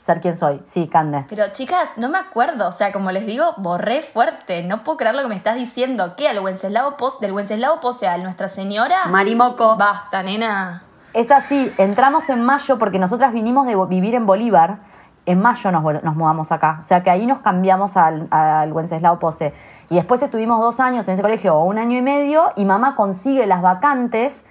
ser 0.06 0.22
quien 0.22 0.38
soy. 0.38 0.62
Sí, 0.64 0.88
Cande. 0.88 1.26
Pero 1.30 1.46
chicas, 1.52 1.98
no 1.98 2.10
me 2.10 2.18
acuerdo. 2.18 2.68
O 2.68 2.72
sea, 2.72 2.92
como 2.92 3.12
les 3.12 3.26
digo, 3.26 3.54
borré 3.58 4.02
fuerte. 4.02 4.64
No 4.64 4.84
puedo 4.84 4.98
creer 4.98 5.16
lo 5.16 5.24
que 5.24 5.28
me 5.28 5.36
estás 5.36 5.56
diciendo. 5.56 6.16
¿Qué? 6.16 6.28
¿Al 6.28 6.40
Wenceslao 6.40 6.96
Pos 6.98 7.20
del 7.20 7.32
Wenceslao 7.32 7.80
Pose 7.80 8.08
al 8.08 8.24
Nuestra 8.24 8.48
Señora? 8.48 9.08
Marimoco. 9.10 9.76
Basta, 9.78 10.22
nena. 10.22 10.84
Es 11.14 11.32
así. 11.32 11.74
Entramos 11.78 12.30
en 12.30 12.44
mayo 12.44 12.78
porque 12.78 13.00
nosotras 13.00 13.34
vinimos 13.34 13.66
de 13.66 13.76
vivir 13.88 14.16
en 14.16 14.26
Bolívar. 14.26 14.78
En 15.26 15.42
mayo 15.42 15.72
nos, 15.72 16.04
nos 16.04 16.16
mudamos 16.16 16.52
acá. 16.52 16.80
O 16.82 16.88
sea, 16.88 17.02
que 17.02 17.10
ahí 17.10 17.26
nos 17.26 17.40
cambiamos 17.40 17.98
al, 17.98 18.28
al 18.30 18.72
Wenceslao 18.74 19.18
Pose. 19.18 19.54
Y 19.90 19.96
después 19.96 20.22
estuvimos 20.22 20.60
dos 20.60 20.80
años 20.80 21.08
en 21.08 21.14
ese 21.14 21.22
colegio, 21.22 21.56
o 21.56 21.66
un 21.66 21.78
año 21.78 21.98
y 21.98 22.02
medio, 22.02 22.52
y 22.56 22.66
mamá 22.66 22.96
consigue 22.96 23.46
las 23.46 23.62
vacantes 23.62 24.46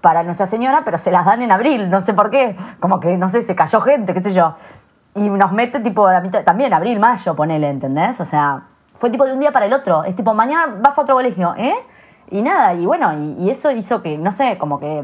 para 0.00 0.22
Nuestra 0.22 0.46
Señora, 0.46 0.82
pero 0.84 0.98
se 0.98 1.10
las 1.10 1.26
dan 1.26 1.42
en 1.42 1.50
abril, 1.50 1.90
no 1.90 2.00
sé 2.02 2.14
por 2.14 2.30
qué. 2.30 2.56
Como 2.80 3.00
que, 3.00 3.16
no 3.16 3.28
sé, 3.28 3.42
se 3.42 3.54
cayó 3.54 3.80
gente, 3.80 4.14
qué 4.14 4.22
sé 4.22 4.32
yo. 4.32 4.54
Y 5.14 5.28
nos 5.28 5.52
mete 5.52 5.80
tipo 5.80 6.06
a 6.06 6.12
la 6.12 6.20
mitad, 6.20 6.44
también 6.44 6.72
abril, 6.72 7.00
mayo, 7.00 7.34
ponele, 7.34 7.68
¿entendés? 7.68 8.20
O 8.20 8.24
sea, 8.24 8.62
fue 8.98 9.10
tipo 9.10 9.24
de 9.24 9.32
un 9.32 9.40
día 9.40 9.52
para 9.52 9.66
el 9.66 9.72
otro. 9.72 10.04
Es 10.04 10.14
tipo, 10.14 10.34
mañana 10.34 10.76
vas 10.80 10.96
a 10.96 11.02
otro 11.02 11.16
colegio, 11.16 11.54
¿eh? 11.56 11.74
Y 12.30 12.42
nada, 12.42 12.74
y 12.74 12.86
bueno, 12.86 13.12
y, 13.38 13.50
eso 13.50 13.70
hizo 13.70 14.02
que, 14.02 14.18
no 14.18 14.32
sé, 14.32 14.58
como 14.58 14.78
que 14.78 15.02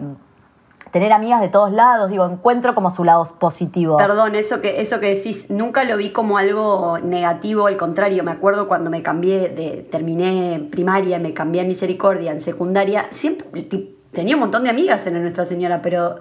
tener 0.95 1.13
amigas 1.13 1.41
de 1.41 1.49
todos 1.49 1.73
lados, 1.73 2.09
digo, 2.09 2.25
encuentro 2.25 2.73
como 2.73 2.89
su 2.93 3.03
lado 3.03 3.25
positivo. 3.41 3.97
Perdón, 3.97 4.37
eso 4.37 4.61
que, 4.61 4.81
eso 4.81 5.01
que 5.01 5.17
decís, 5.17 5.51
nunca 5.51 5.83
lo 5.83 5.97
vi 5.97 6.13
como 6.13 6.39
algo 6.39 7.01
negativo, 7.03 7.67
al 7.67 7.77
contrario, 7.77 8.23
me 8.23 8.31
acuerdo 8.31 8.69
cuando 8.69 8.91
me 8.91 9.03
cambié 9.03 9.49
de, 9.49 9.85
terminé 9.91 10.69
primaria, 10.71 11.19
me 11.19 11.35
cambié 11.35 11.63
a 11.63 11.65
misericordia 11.65 12.31
en 12.31 12.41
secundaria, 12.41 13.09
siempre 13.11 13.67
tenía 14.13 14.37
un 14.37 14.41
montón 14.43 14.63
de 14.63 14.71
amigas 14.71 15.05
en 15.09 15.21
Nuestra 15.21 15.45
Señora, 15.47 15.83
pero 15.83 16.21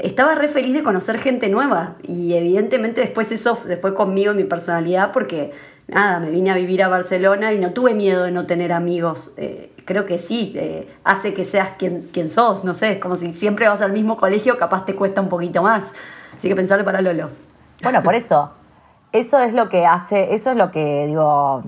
estaba 0.00 0.34
re 0.34 0.48
feliz 0.48 0.74
de 0.74 0.82
conocer 0.82 1.20
gente 1.20 1.48
nueva 1.48 1.94
y 2.02 2.34
evidentemente 2.34 3.00
después 3.00 3.30
eso 3.30 3.54
fue 3.54 3.94
conmigo 3.94 4.34
mi 4.34 4.42
personalidad 4.42 5.12
porque 5.12 5.52
nada, 5.86 6.18
me 6.18 6.30
vine 6.30 6.50
a 6.50 6.56
vivir 6.56 6.82
a 6.82 6.88
Barcelona 6.88 7.52
y 7.52 7.60
no 7.60 7.72
tuve 7.72 7.94
miedo 7.94 8.24
de 8.24 8.32
no 8.32 8.46
tener 8.46 8.72
amigos. 8.72 9.30
Eh, 9.36 9.70
creo 9.88 10.04
que 10.04 10.18
sí, 10.18 10.52
eh, 10.54 10.86
hace 11.02 11.32
que 11.32 11.46
seas 11.46 11.70
quien, 11.78 12.10
quien 12.12 12.28
sos, 12.28 12.62
no 12.62 12.74
sé, 12.74 12.92
es 12.92 12.98
como 12.98 13.16
si 13.16 13.32
siempre 13.32 13.66
vas 13.66 13.80
al 13.80 13.90
mismo 13.90 14.18
colegio, 14.18 14.58
capaz 14.58 14.84
te 14.84 14.94
cuesta 14.94 15.22
un 15.22 15.30
poquito 15.30 15.62
más. 15.62 15.94
Así 16.36 16.46
que 16.46 16.54
pensarle 16.54 16.84
para 16.84 17.00
Lolo. 17.00 17.30
Bueno, 17.82 18.02
por 18.02 18.14
eso. 18.14 18.50
Eso 19.12 19.38
es 19.38 19.54
lo 19.54 19.70
que 19.70 19.86
hace, 19.86 20.34
eso 20.34 20.50
es 20.50 20.58
lo 20.58 20.70
que, 20.70 21.06
digo, 21.06 21.62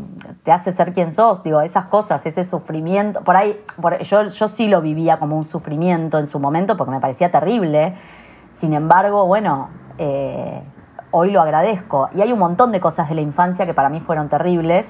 te 0.44 0.52
hace 0.52 0.72
ser 0.72 0.92
quien 0.92 1.12
sos, 1.12 1.42
digo, 1.42 1.62
esas 1.62 1.86
cosas, 1.86 2.26
ese 2.26 2.44
sufrimiento. 2.44 3.22
Por 3.22 3.36
ahí, 3.36 3.58
por- 3.80 3.98
yo, 4.02 4.24
yo 4.28 4.48
sí 4.48 4.68
lo 4.68 4.82
vivía 4.82 5.18
como 5.18 5.38
un 5.38 5.46
sufrimiento 5.46 6.18
en 6.18 6.26
su 6.26 6.38
momento 6.38 6.76
porque 6.76 6.90
me 6.90 7.00
parecía 7.00 7.30
terrible. 7.30 7.94
Sin 8.52 8.74
embargo, 8.74 9.24
bueno, 9.26 9.70
eh, 9.96 10.60
hoy 11.10 11.30
lo 11.30 11.40
agradezco. 11.40 12.10
Y 12.14 12.20
hay 12.20 12.30
un 12.34 12.38
montón 12.38 12.70
de 12.72 12.80
cosas 12.80 13.08
de 13.08 13.14
la 13.14 13.22
infancia 13.22 13.64
que 13.64 13.72
para 13.72 13.88
mí 13.88 14.00
fueron 14.00 14.28
terribles. 14.28 14.86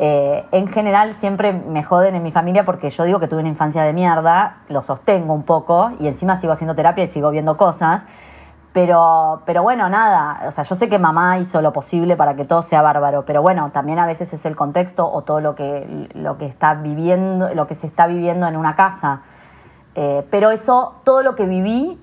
Eh, 0.00 0.46
en 0.52 0.68
general 0.68 1.14
siempre 1.14 1.52
me 1.52 1.82
joden 1.82 2.14
en 2.14 2.22
mi 2.22 2.30
familia 2.30 2.64
porque 2.64 2.88
yo 2.90 3.02
digo 3.02 3.18
que 3.18 3.26
tuve 3.26 3.40
una 3.40 3.48
infancia 3.48 3.82
de 3.82 3.92
mierda, 3.92 4.58
lo 4.68 4.80
sostengo 4.82 5.34
un 5.34 5.42
poco 5.42 5.90
y 5.98 6.06
encima 6.06 6.36
sigo 6.36 6.52
haciendo 6.52 6.76
terapia 6.76 7.04
y 7.04 7.08
sigo 7.08 7.30
viendo 7.30 7.56
cosas. 7.56 8.04
Pero, 8.72 9.42
pero 9.44 9.62
bueno, 9.62 9.88
nada, 9.88 10.46
o 10.46 10.50
sea, 10.52 10.62
yo 10.62 10.76
sé 10.76 10.88
que 10.88 10.98
mamá 10.98 11.38
hizo 11.38 11.60
lo 11.62 11.72
posible 11.72 12.16
para 12.16 12.36
que 12.36 12.44
todo 12.44 12.62
sea 12.62 12.80
bárbaro, 12.80 13.24
pero 13.24 13.42
bueno, 13.42 13.70
también 13.72 13.98
a 13.98 14.06
veces 14.06 14.32
es 14.32 14.44
el 14.44 14.54
contexto 14.54 15.10
o 15.10 15.22
todo 15.22 15.40
lo 15.40 15.54
que, 15.54 16.08
lo 16.14 16.36
que 16.38 16.46
está 16.46 16.74
viviendo, 16.74 17.52
lo 17.54 17.66
que 17.66 17.74
se 17.74 17.86
está 17.86 18.06
viviendo 18.06 18.46
en 18.46 18.56
una 18.56 18.76
casa. 18.76 19.22
Eh, 19.94 20.24
pero 20.30 20.50
eso, 20.50 20.94
todo 21.02 21.22
lo 21.22 21.34
que 21.34 21.46
viví 21.46 21.98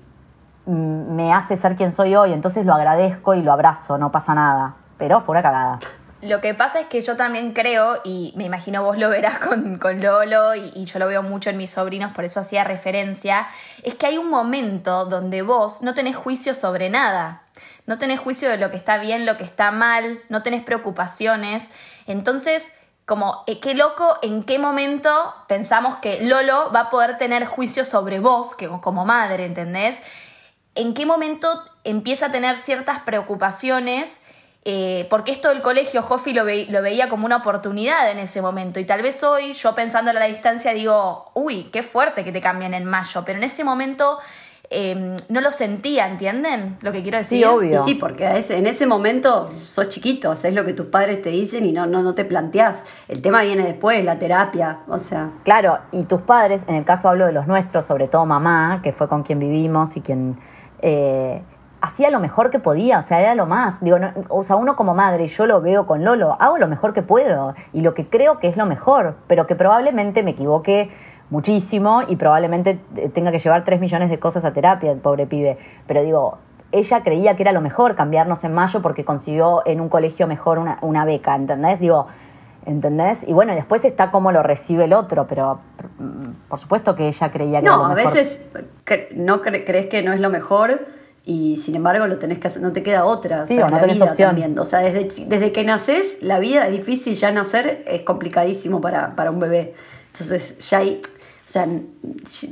mm, 0.66 1.14
me 1.14 1.32
hace 1.32 1.56
ser 1.56 1.76
quien 1.76 1.92
soy 1.92 2.14
hoy, 2.14 2.32
entonces 2.34 2.66
lo 2.66 2.74
agradezco 2.74 3.32
y 3.32 3.42
lo 3.42 3.52
abrazo, 3.52 3.96
no 3.96 4.10
pasa 4.10 4.34
nada. 4.34 4.74
Pero 4.98 5.20
fue 5.20 5.32
una 5.32 5.42
cagada. 5.42 5.78
Lo 6.22 6.40
que 6.40 6.54
pasa 6.54 6.80
es 6.80 6.86
que 6.86 7.02
yo 7.02 7.16
también 7.16 7.52
creo, 7.52 8.00
y 8.02 8.32
me 8.36 8.44
imagino 8.44 8.82
vos 8.82 8.96
lo 8.96 9.10
verás 9.10 9.38
con, 9.38 9.78
con 9.78 10.00
Lolo, 10.00 10.54
y, 10.54 10.84
yo 10.84 10.98
lo 10.98 11.06
veo 11.08 11.22
mucho 11.22 11.50
en 11.50 11.58
mis 11.58 11.70
sobrinos, 11.70 12.12
por 12.12 12.24
eso 12.24 12.40
hacía 12.40 12.64
referencia, 12.64 13.48
es 13.82 13.94
que 13.94 14.06
hay 14.06 14.18
un 14.18 14.30
momento 14.30 15.04
donde 15.04 15.42
vos 15.42 15.82
no 15.82 15.94
tenés 15.94 16.16
juicio 16.16 16.54
sobre 16.54 16.88
nada. 16.90 17.42
No 17.86 17.98
tenés 17.98 18.18
juicio 18.18 18.48
de 18.48 18.56
lo 18.56 18.70
que 18.70 18.76
está 18.76 18.98
bien, 18.98 19.26
lo 19.26 19.36
que 19.36 19.44
está 19.44 19.70
mal, 19.70 20.20
no 20.28 20.42
tenés 20.42 20.64
preocupaciones. 20.64 21.70
Entonces, 22.08 22.72
como, 23.04 23.44
eh, 23.46 23.60
qué 23.60 23.74
loco, 23.74 24.16
en 24.22 24.42
qué 24.42 24.58
momento 24.58 25.32
pensamos 25.46 25.96
que 25.96 26.20
Lolo 26.20 26.72
va 26.74 26.80
a 26.80 26.90
poder 26.90 27.16
tener 27.16 27.44
juicio 27.44 27.84
sobre 27.84 28.18
vos, 28.18 28.56
que 28.56 28.68
como 28.80 29.04
madre, 29.04 29.44
¿entendés? 29.44 30.02
¿En 30.74 30.94
qué 30.94 31.06
momento 31.06 31.62
empieza 31.84 32.26
a 32.26 32.32
tener 32.32 32.58
ciertas 32.58 32.98
preocupaciones? 33.00 34.22
Eh, 34.68 35.06
porque 35.10 35.30
esto 35.30 35.48
del 35.50 35.62
colegio, 35.62 36.02
Joffi 36.02 36.32
lo, 36.34 36.44
ve- 36.44 36.66
lo 36.68 36.82
veía 36.82 37.08
como 37.08 37.24
una 37.24 37.36
oportunidad 37.36 38.10
en 38.10 38.18
ese 38.18 38.42
momento. 38.42 38.80
Y 38.80 38.84
tal 38.84 39.00
vez 39.00 39.22
hoy, 39.22 39.52
yo 39.52 39.76
pensando 39.76 40.10
a 40.10 40.14
la 40.14 40.24
distancia, 40.26 40.72
digo, 40.74 41.30
uy, 41.34 41.68
qué 41.72 41.84
fuerte 41.84 42.24
que 42.24 42.32
te 42.32 42.40
cambien 42.40 42.74
en 42.74 42.84
mayo. 42.84 43.22
Pero 43.24 43.38
en 43.38 43.44
ese 43.44 43.62
momento 43.62 44.18
eh, 44.68 45.14
no 45.28 45.40
lo 45.40 45.52
sentía, 45.52 46.08
¿entienden? 46.08 46.78
Lo 46.80 46.90
que 46.90 47.00
quiero 47.04 47.18
decir. 47.18 47.38
Sí, 47.38 47.44
obvio. 47.44 47.82
Y 47.82 47.84
sí, 47.84 47.94
porque 47.94 48.26
en 48.26 48.66
ese 48.66 48.86
momento 48.86 49.52
sos 49.64 49.88
chiquito, 49.88 50.32
haces 50.32 50.52
lo 50.52 50.64
que 50.64 50.72
tus 50.72 50.86
padres 50.86 51.22
te 51.22 51.28
dicen 51.30 51.64
y 51.64 51.70
no, 51.70 51.86
no, 51.86 52.02
no 52.02 52.16
te 52.16 52.24
planteás. 52.24 52.82
El 53.06 53.22
tema 53.22 53.42
viene 53.42 53.62
después, 53.64 54.04
la 54.04 54.18
terapia, 54.18 54.80
o 54.88 54.98
sea. 54.98 55.30
Claro, 55.44 55.78
y 55.92 56.02
tus 56.06 56.22
padres, 56.22 56.64
en 56.66 56.74
el 56.74 56.84
caso 56.84 57.08
hablo 57.08 57.26
de 57.26 57.32
los 57.32 57.46
nuestros, 57.46 57.84
sobre 57.84 58.08
todo 58.08 58.26
mamá, 58.26 58.80
que 58.82 58.90
fue 58.92 59.08
con 59.08 59.22
quien 59.22 59.38
vivimos 59.38 59.96
y 59.96 60.00
quien 60.00 60.40
eh, 60.82 61.40
hacía 61.86 62.10
lo 62.10 62.20
mejor 62.20 62.50
que 62.50 62.58
podía, 62.58 62.98
o 62.98 63.02
sea, 63.02 63.20
era 63.20 63.34
lo 63.34 63.46
más. 63.46 63.82
Digo, 63.82 63.98
no- 63.98 64.12
o 64.28 64.42
sea, 64.42 64.56
uno 64.56 64.76
como 64.76 64.94
madre, 64.94 65.28
yo 65.28 65.46
lo 65.46 65.60
veo 65.60 65.86
con 65.86 66.04
Lolo, 66.04 66.36
hago 66.40 66.58
lo 66.58 66.68
mejor 66.68 66.92
que 66.92 67.02
puedo 67.02 67.54
y 67.72 67.80
lo 67.80 67.94
que 67.94 68.06
creo 68.08 68.38
que 68.38 68.48
es 68.48 68.56
lo 68.56 68.66
mejor, 68.66 69.14
pero 69.26 69.46
que 69.46 69.54
probablemente 69.54 70.22
me 70.22 70.32
equivoque 70.32 70.90
muchísimo 71.30 72.02
y 72.06 72.16
probablemente 72.16 72.78
eh, 72.96 73.08
tenga 73.08 73.32
que 73.32 73.38
llevar 73.38 73.64
tres 73.64 73.80
millones 73.80 74.10
de 74.10 74.18
cosas 74.18 74.44
a 74.44 74.52
terapia, 74.52 74.92
el 74.92 74.98
pobre 74.98 75.26
pibe. 75.26 75.58
Pero 75.86 76.02
digo, 76.02 76.38
ella 76.72 77.02
creía 77.02 77.36
que 77.36 77.42
era 77.42 77.52
lo 77.52 77.60
mejor 77.60 77.94
cambiarnos 77.96 78.44
en 78.44 78.52
mayo 78.54 78.80
porque 78.82 79.04
consiguió 79.04 79.62
en 79.66 79.80
un 79.80 79.88
colegio 79.88 80.26
mejor 80.26 80.58
una, 80.58 80.78
una 80.82 81.04
beca, 81.04 81.34
¿entendés? 81.34 81.80
Digo, 81.80 82.06
¿entendés? 82.64 83.22
Y 83.26 83.32
bueno, 83.32 83.54
después 83.54 83.84
está 83.84 84.10
cómo 84.10 84.32
lo 84.32 84.42
recibe 84.42 84.84
el 84.84 84.92
otro, 84.92 85.26
pero 85.28 85.60
mm, 85.98 86.48
por 86.48 86.58
supuesto 86.58 86.94
que 86.96 87.08
ella 87.08 87.30
creía 87.30 87.60
que 87.60 87.66
era 87.66 87.76
No, 87.76 87.82
lo 87.84 87.92
a 87.92 87.94
mejor. 87.94 88.12
veces 88.14 88.44
cre- 88.84 89.10
no 89.14 89.40
cre- 89.42 89.64
crees 89.64 89.86
que 89.86 90.02
no 90.02 90.12
es 90.12 90.20
lo 90.20 90.30
mejor 90.30 90.80
y 91.28 91.56
sin 91.58 91.74
embargo 91.74 92.06
lo 92.06 92.18
tenés 92.18 92.38
que 92.38 92.46
hacer, 92.46 92.62
no 92.62 92.72
te 92.72 92.82
queda 92.82 93.04
otra. 93.04 93.44
Sí, 93.46 93.56
sea, 93.56 93.66
o 93.66 93.70
no 93.70 93.78
tenés 93.80 94.00
opción. 94.00 94.28
también. 94.30 94.58
O 94.58 94.64
sea, 94.64 94.78
desde, 94.78 95.26
desde 95.26 95.52
que 95.52 95.64
naces, 95.64 96.18
la 96.22 96.38
vida 96.38 96.66
es 96.68 96.72
difícil, 96.72 97.14
ya 97.16 97.32
nacer 97.32 97.82
es 97.86 98.02
complicadísimo 98.02 98.80
para, 98.80 99.14
para 99.16 99.30
un 99.32 99.40
bebé. 99.40 99.74
Entonces, 100.12 100.56
ya 100.70 100.78
hay, 100.78 101.02
o 101.04 101.48
sea, 101.50 101.68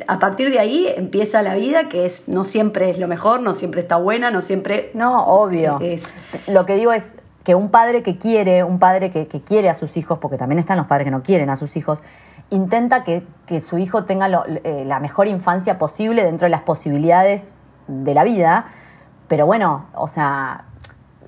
a 0.09 0.19
partir 0.19 0.51
de 0.51 0.59
ahí 0.59 0.87
empieza 0.97 1.41
la 1.43 1.55
vida 1.55 1.89
que 1.89 2.05
es, 2.05 2.25
no 2.27 2.43
siempre 2.45 2.91
es 2.91 2.99
lo 2.99 3.09
mejor, 3.09 3.41
no 3.41 3.55
siempre 3.55 3.81
está 3.81 3.97
buena, 3.97 4.31
no 4.31 4.43
siempre 4.43 4.91
No, 4.93 5.25
obvio. 5.25 5.79
es. 5.81 6.03
Lo 6.49 6.67
que 6.67 6.75
digo 6.75 6.93
es 6.93 7.17
que 7.45 7.55
un 7.55 7.71
padre 7.71 8.03
que 8.03 8.19
quiere, 8.19 8.65
un 8.65 8.79
padre 8.79 9.11
que, 9.13 9.27
que 9.29 9.41
quiere 9.41 9.69
a 9.69 9.75
sus 9.75 9.97
hijos, 9.97 10.19
porque 10.19 10.37
también 10.37 10.59
están 10.59 10.79
los 10.79 10.87
padres 10.87 11.05
que 11.05 11.11
no 11.13 11.23
quieren 11.23 11.49
a 11.51 11.57
sus 11.57 11.77
hijos, 11.77 12.01
intenta 12.51 13.05
que, 13.05 13.23
que 13.47 13.61
su 13.61 13.79
hijo 13.79 14.05
tenga 14.05 14.29
lo- 14.29 14.45
eh, 14.47 14.85
la 14.87 14.99
mejor 14.99 15.29
infancia 15.29 15.79
posible 15.79 16.25
dentro 16.25 16.47
de 16.47 16.51
las 16.51 16.63
posibilidades 16.63 17.55
de 17.87 18.15
la 18.15 18.25
vida. 18.25 18.67
Pero 19.29 19.47
bueno, 19.47 19.87
o 19.95 20.09
sea, 20.09 20.65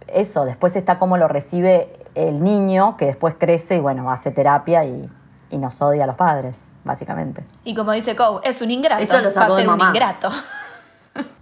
eso, 0.07 0.45
después 0.45 0.77
está 0.77 0.99
cómo 0.99 1.17
lo 1.17 1.29
recibe 1.29 1.93
el 2.15 2.43
niño, 2.43 2.97
que 2.97 3.07
después 3.07 3.35
crece 3.39 3.77
y 3.77 3.81
bueno, 3.81 4.11
hace 4.11 4.31
terapia 4.31 4.85
y, 4.85 5.09
y 5.51 5.59
nos 5.59 5.81
odia 5.83 6.05
a 6.05 6.07
los 6.07 6.17
padres, 6.17 6.55
básicamente. 6.85 7.45
Y 7.65 7.75
como 7.75 7.93
dice 7.93 8.17
Cow, 8.17 8.41
es 8.43 8.63
un 8.63 8.71
ingrato. 8.71 9.03
Eso 9.03 9.21
lo 9.21 9.33
va 9.33 9.57
de 9.57 9.63
un 9.63 9.67
mamá. 9.67 9.89
ingrato. 9.89 10.31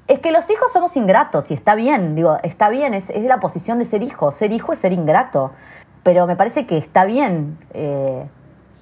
Es 0.07 0.19
que 0.19 0.33
los 0.33 0.51
hijos 0.51 0.71
somos 0.71 0.99
ingratos 0.99 1.51
y 1.51 1.55
está 1.55 1.75
bien, 1.75 2.15
digo, 2.15 2.39
está 2.43 2.69
bien, 2.69 2.93
es, 2.93 3.09
es 3.09 3.25
la 3.25 3.41
posición 3.41 3.79
de 3.79 3.87
ser 3.87 4.03
hijo. 4.03 4.33
Ser 4.33 4.53
hijo 4.53 4.75
es 4.75 4.79
ser 4.79 4.93
ingrato. 4.93 5.51
Pero 6.03 6.27
me 6.27 6.37
parece 6.37 6.67
que 6.67 6.77
está 6.77 7.07
bien 7.07 7.59
eh, 7.73 8.29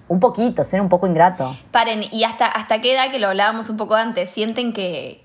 un 0.08 0.18
poquito, 0.18 0.64
ser 0.64 0.80
un 0.80 0.88
poco 0.88 1.06
ingrato. 1.06 1.56
Paren, 1.70 2.02
¿y 2.10 2.24
hasta, 2.24 2.46
hasta 2.46 2.80
qué 2.80 2.94
edad, 2.94 3.12
que 3.12 3.20
lo 3.20 3.28
hablábamos 3.28 3.70
un 3.70 3.76
poco 3.76 3.94
antes, 3.94 4.30
sienten 4.30 4.72
que, 4.72 5.21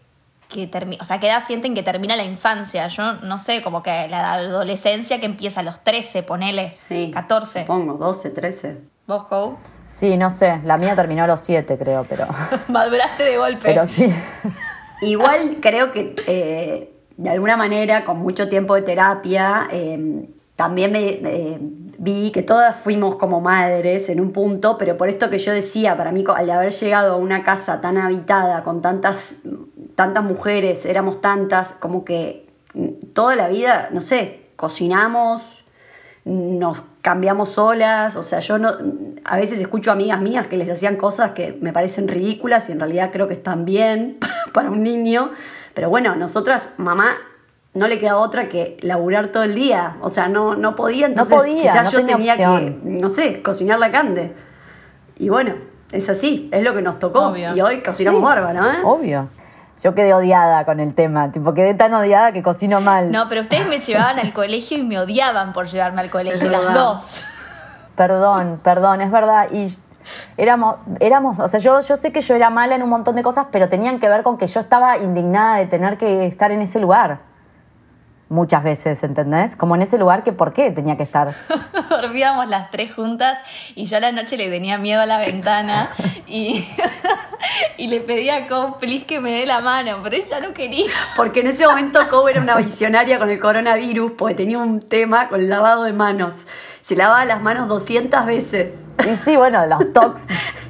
que 0.48 0.68
termina, 0.68 1.02
o 1.02 1.06
sea, 1.06 1.20
qué 1.20 1.28
edad 1.28 1.44
sienten 1.46 1.74
que 1.74 1.84
termina 1.84 2.16
la 2.16 2.24
infancia? 2.24 2.88
Yo 2.88 3.14
no 3.24 3.38
sé, 3.38 3.62
como 3.62 3.84
que 3.84 4.08
la 4.10 4.34
adolescencia 4.34 5.20
que 5.20 5.26
empieza 5.26 5.60
a 5.60 5.64
los 5.64 5.84
13, 5.84 6.24
ponele, 6.24 6.72
Sí, 6.88 7.12
14. 7.14 7.62
Supongo, 7.62 7.94
12, 7.94 8.30
13. 8.30 8.78
¿Vos, 9.08 9.26
Cow? 9.26 9.58
Sí, 9.90 10.16
no 10.18 10.30
sé, 10.30 10.60
la 10.64 10.78
mía 10.78 10.96
terminó 10.96 11.24
a 11.24 11.28
los 11.28 11.40
siete, 11.40 11.78
creo, 11.78 12.06
pero, 12.08 12.28
Maduraste 12.68 13.24
de 13.24 13.38
golpe. 13.38 13.62
pero 13.64 13.88
sí. 13.88 14.14
Igual 15.02 15.58
creo 15.62 15.92
que 15.92 16.16
eh, 16.28 16.94
de 17.18 17.30
alguna 17.30 17.58
manera, 17.58 18.06
con 18.06 18.18
mucho 18.20 18.48
tiempo 18.48 18.76
de 18.76 18.82
terapia, 18.84 19.68
eh, 19.72 20.28
también 20.56 20.92
me 20.92 21.00
eh, 21.10 21.58
vi 21.62 22.32
que 22.32 22.42
todas 22.42 22.76
fuimos 22.76 23.16
como 23.16 23.42
madres 23.42 24.10
en 24.10 24.20
un 24.20 24.32
punto, 24.32 24.78
pero 24.78 24.98
por 24.98 25.10
esto 25.10 25.30
que 25.30 25.38
yo 25.40 25.52
decía, 25.52 25.96
para 25.96 26.12
mí 26.12 26.24
al 26.36 26.50
haber 26.50 26.74
llegado 26.74 27.14
a 27.14 27.18
una 27.18 27.44
casa 27.44 27.80
tan 27.82 27.98
habitada, 27.98 28.64
con 28.64 28.82
tantas, 28.82 29.36
tantas 29.98 30.24
mujeres, 30.24 30.86
éramos 30.86 31.22
tantas, 31.22 31.74
como 31.74 32.06
que 32.06 32.46
mm, 32.76 33.14
toda 33.14 33.36
la 33.36 33.48
vida, 33.48 33.90
no 33.92 34.00
sé, 34.00 34.42
cocinamos, 34.56 35.66
nos 36.24 36.84
cambiamos 37.02 37.54
solas, 37.54 38.16
o 38.16 38.22
sea, 38.22 38.40
yo 38.40 38.60
no, 38.60 38.74
a 39.26 39.38
veces 39.38 39.60
escucho 39.60 39.92
amigas 39.92 40.22
mías 40.22 40.46
que 40.46 40.56
les 40.56 40.70
hacían 40.70 40.98
cosas 40.98 41.32
que 41.32 41.58
me 41.62 41.74
parecen 41.74 42.08
ridículas 42.08 42.70
y 42.70 42.74
en 42.74 42.80
realidad 42.80 43.10
creo 43.12 43.28
que 43.28 43.34
están 43.34 43.66
bien 43.66 44.20
para 44.54 44.70
un 44.70 44.84
niño, 44.84 45.32
pero 45.74 45.90
bueno, 45.90 46.16
nosotras, 46.16 46.70
mamá, 46.78 47.18
no 47.74 47.88
le 47.88 47.98
queda 47.98 48.18
otra 48.18 48.50
que 48.50 48.78
laburar 48.82 49.30
todo 49.30 49.44
el 49.44 49.56
día, 49.56 49.98
o 50.02 50.12
sea, 50.12 50.30
no, 50.30 50.56
no 50.56 50.76
podía, 50.76 51.08
entonces 51.08 51.36
podía, 51.36 51.72
quizás 51.72 51.86
no 51.86 51.92
yo 51.92 52.06
tenía 52.06 52.36
tenía 52.36 52.52
opción. 52.52 52.82
que, 52.84 52.90
no 52.90 53.10
sé, 53.10 53.42
cocinar 53.42 53.80
la 53.80 53.92
cande. 53.92 54.34
Y 55.18 55.30
bueno, 55.30 55.56
es 55.92 56.08
así, 56.08 56.50
es 56.52 56.64
lo 56.64 56.76
que 56.76 56.84
nos 56.84 57.00
tocó, 57.00 57.30
Obvio. 57.30 57.56
y 57.56 57.62
hoy 57.62 57.82
cocinamos 57.82 58.20
Sí, 58.20 58.26
bárbaro, 58.26 58.64
¿eh? 58.64 58.78
Obvio. 58.84 59.30
Yo 59.84 59.94
quedé 59.94 60.14
odiada 60.14 60.66
con 60.66 60.80
el 60.80 60.96
tema, 60.96 61.32
tipo, 61.32 61.54
quedé 61.54 61.74
tan 61.76 61.94
odiada 61.94 62.32
que 62.32 62.42
cocino 62.42 62.82
mal. 62.82 63.12
No, 63.12 63.28
pero 63.30 63.42
ustedes 63.42 63.68
me 63.68 63.80
llevaban 63.80 64.18
al 64.18 64.34
colegio 64.34 64.78
y 64.78 64.84
me 64.84 65.00
odiaban 65.00 65.54
por 65.54 65.68
llevarme 65.68 66.02
al 66.02 66.10
colegio, 66.10 66.50
las 66.50 66.74
dos. 66.74 67.22
Perdón, 67.96 68.60
perdón, 68.64 69.02
es 69.02 69.12
verdad. 69.12 69.50
Y 69.52 69.76
éramos, 70.38 70.78
éramos, 71.00 71.40
o 71.40 71.48
sea, 71.48 71.60
yo, 71.60 71.80
yo 71.82 71.96
sé 71.98 72.12
que 72.12 72.22
yo 72.22 72.36
era 72.36 72.50
mala 72.50 72.76
en 72.76 72.84
un 72.84 72.90
montón 72.90 73.16
de 73.16 73.24
cosas, 73.24 73.48
pero 73.52 73.70
tenían 73.70 74.00
que 74.00 74.10
ver 74.10 74.24
con 74.24 74.38
que 74.38 74.48
yo 74.48 74.60
estaba 74.60 74.98
indignada 74.98 75.58
de 75.58 75.68
tener 75.68 75.98
que 75.98 76.26
estar 76.26 76.52
en 76.52 76.62
ese 76.62 76.80
lugar. 76.80 77.20
Muchas 78.30 78.62
veces, 78.62 79.02
¿entendés? 79.04 79.56
Como 79.56 79.76
en 79.76 79.84
ese 79.84 79.98
lugar 79.98 80.24
que 80.24 80.34
por 80.34 80.52
qué 80.52 80.70
tenía 80.72 80.98
que 80.98 81.04
estar. 81.04 81.34
Dormíamos 81.90 82.50
las 82.50 82.72
tres 82.72 82.94
juntas 82.94 83.40
y 83.74 83.86
yo 83.86 83.98
a 83.98 84.00
la 84.02 84.12
noche 84.12 84.36
le 84.36 84.50
tenía 84.50 84.78
miedo 84.78 85.02
a 85.02 85.06
la 85.06 85.18
ventana 85.18 85.90
y, 86.28 86.66
y 87.78 87.88
le 87.88 88.02
pedía 88.02 88.36
a 88.36 88.48
Cow, 88.48 88.80
please, 88.80 89.06
que 89.06 89.22
me 89.22 89.32
dé 89.32 89.46
la 89.46 89.62
mano, 89.62 90.00
pero 90.04 90.18
ella 90.18 90.42
no 90.42 90.54
quería. 90.54 90.92
Porque 91.16 91.40
en 91.40 91.48
ese 91.48 91.66
momento 91.66 92.00
Cow 92.10 92.28
era 92.28 92.42
una 92.42 92.58
visionaria 92.58 93.18
con 93.18 93.30
el 93.30 93.40
coronavirus, 93.40 94.12
porque 94.18 94.36
tenía 94.36 94.58
un 94.58 94.82
tema 94.82 95.30
con 95.30 95.40
el 95.40 95.50
lavado 95.50 95.84
de 95.84 95.94
manos. 95.94 96.48
Se 96.86 96.96
lavaba 96.98 97.24
las 97.24 97.42
manos 97.42 97.70
200 97.70 98.26
veces. 98.26 98.74
Y 99.10 99.16
sí, 99.24 99.38
bueno, 99.38 99.66
los 99.68 99.94
tocs. 99.94 100.22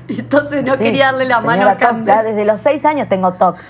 Y 0.07 0.19
entonces 0.19 0.63
no 0.63 0.73
Sí, 0.77 0.83
quería 0.83 1.05
darle 1.07 1.25
la 1.25 1.41
mano 1.41 1.67
a 1.67 1.77
Campbell. 1.77 2.05
ya 2.05 2.21
desde 2.23 2.45
los 2.45 2.61
seis 2.61 2.85
años 2.85 3.09
tengo 3.09 3.33
tocs. 3.33 3.63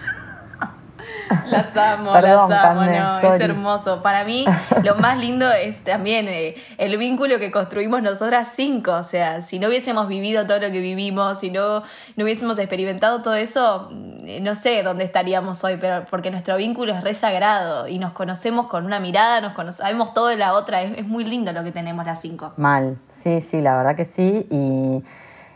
Las 1.48 1.76
amo, 1.78 2.14
Perdón, 2.14 2.50
las 2.50 2.64
amo, 2.66 2.82
no, 2.84 3.20
es 3.34 3.40
hermoso. 3.42 4.02
Para 4.02 4.24
mí, 4.24 4.46
lo 4.84 4.96
más 4.96 5.18
lindo 5.18 5.50
es 5.52 5.84
también 5.84 6.28
eh, 6.28 6.56
el 6.78 6.98
vínculo 6.98 7.40
que 7.40 7.52
construimos 7.52 8.02
nosotras 8.02 8.50
cinco. 8.54 8.94
O 8.94 9.04
sea, 9.04 9.42
si 9.42 9.60
no 9.60 9.68
hubiésemos 9.68 10.08
vivido 10.08 10.46
todo 10.46 10.60
lo 10.60 10.72
que 10.72 10.80
vivimos, 10.80 11.40
si 11.40 11.52
no, 11.52 11.84
no 12.16 12.24
hubiésemos 12.24 12.58
experimentado 12.60 13.22
todo 13.22 13.36
eso, 13.36 13.90
mm, 13.92 14.44
no 14.44 14.56
sé 14.56 14.84
dónde 14.84 15.04
estaríamos 15.04 15.64
hoy, 15.64 15.78
pero 15.80 16.06
porque 16.10 16.32
nuestro 16.32 16.58
vínculo 16.58 16.94
es 16.94 17.04
re 17.04 17.14
sagrado 17.14 17.88
y 17.88 18.00
nos 18.00 18.14
conocemos 18.14 18.68
con 18.68 18.86
una 18.86 19.00
mirada, 19.00 19.42
nos 19.42 19.54
cono- 19.54 19.72
sabemos 19.72 20.14
todo 20.14 20.28
de 20.28 20.38
la 20.38 20.54
otra. 20.54 20.82
Es, 20.82 20.98
es 20.98 21.06
muy 21.08 21.24
lindo 21.24 21.52
lo 21.54 21.64
que 21.64 21.72
tenemos 21.72 22.06
las 22.06 22.22
cinco. 22.22 22.54
Mal, 22.58 22.98
sí, 23.14 23.42
sí, 23.42 23.62
la 23.62 23.78
verdad 23.78 23.96
que 23.96 24.06
sí. 24.06 24.48
Y, 24.50 25.04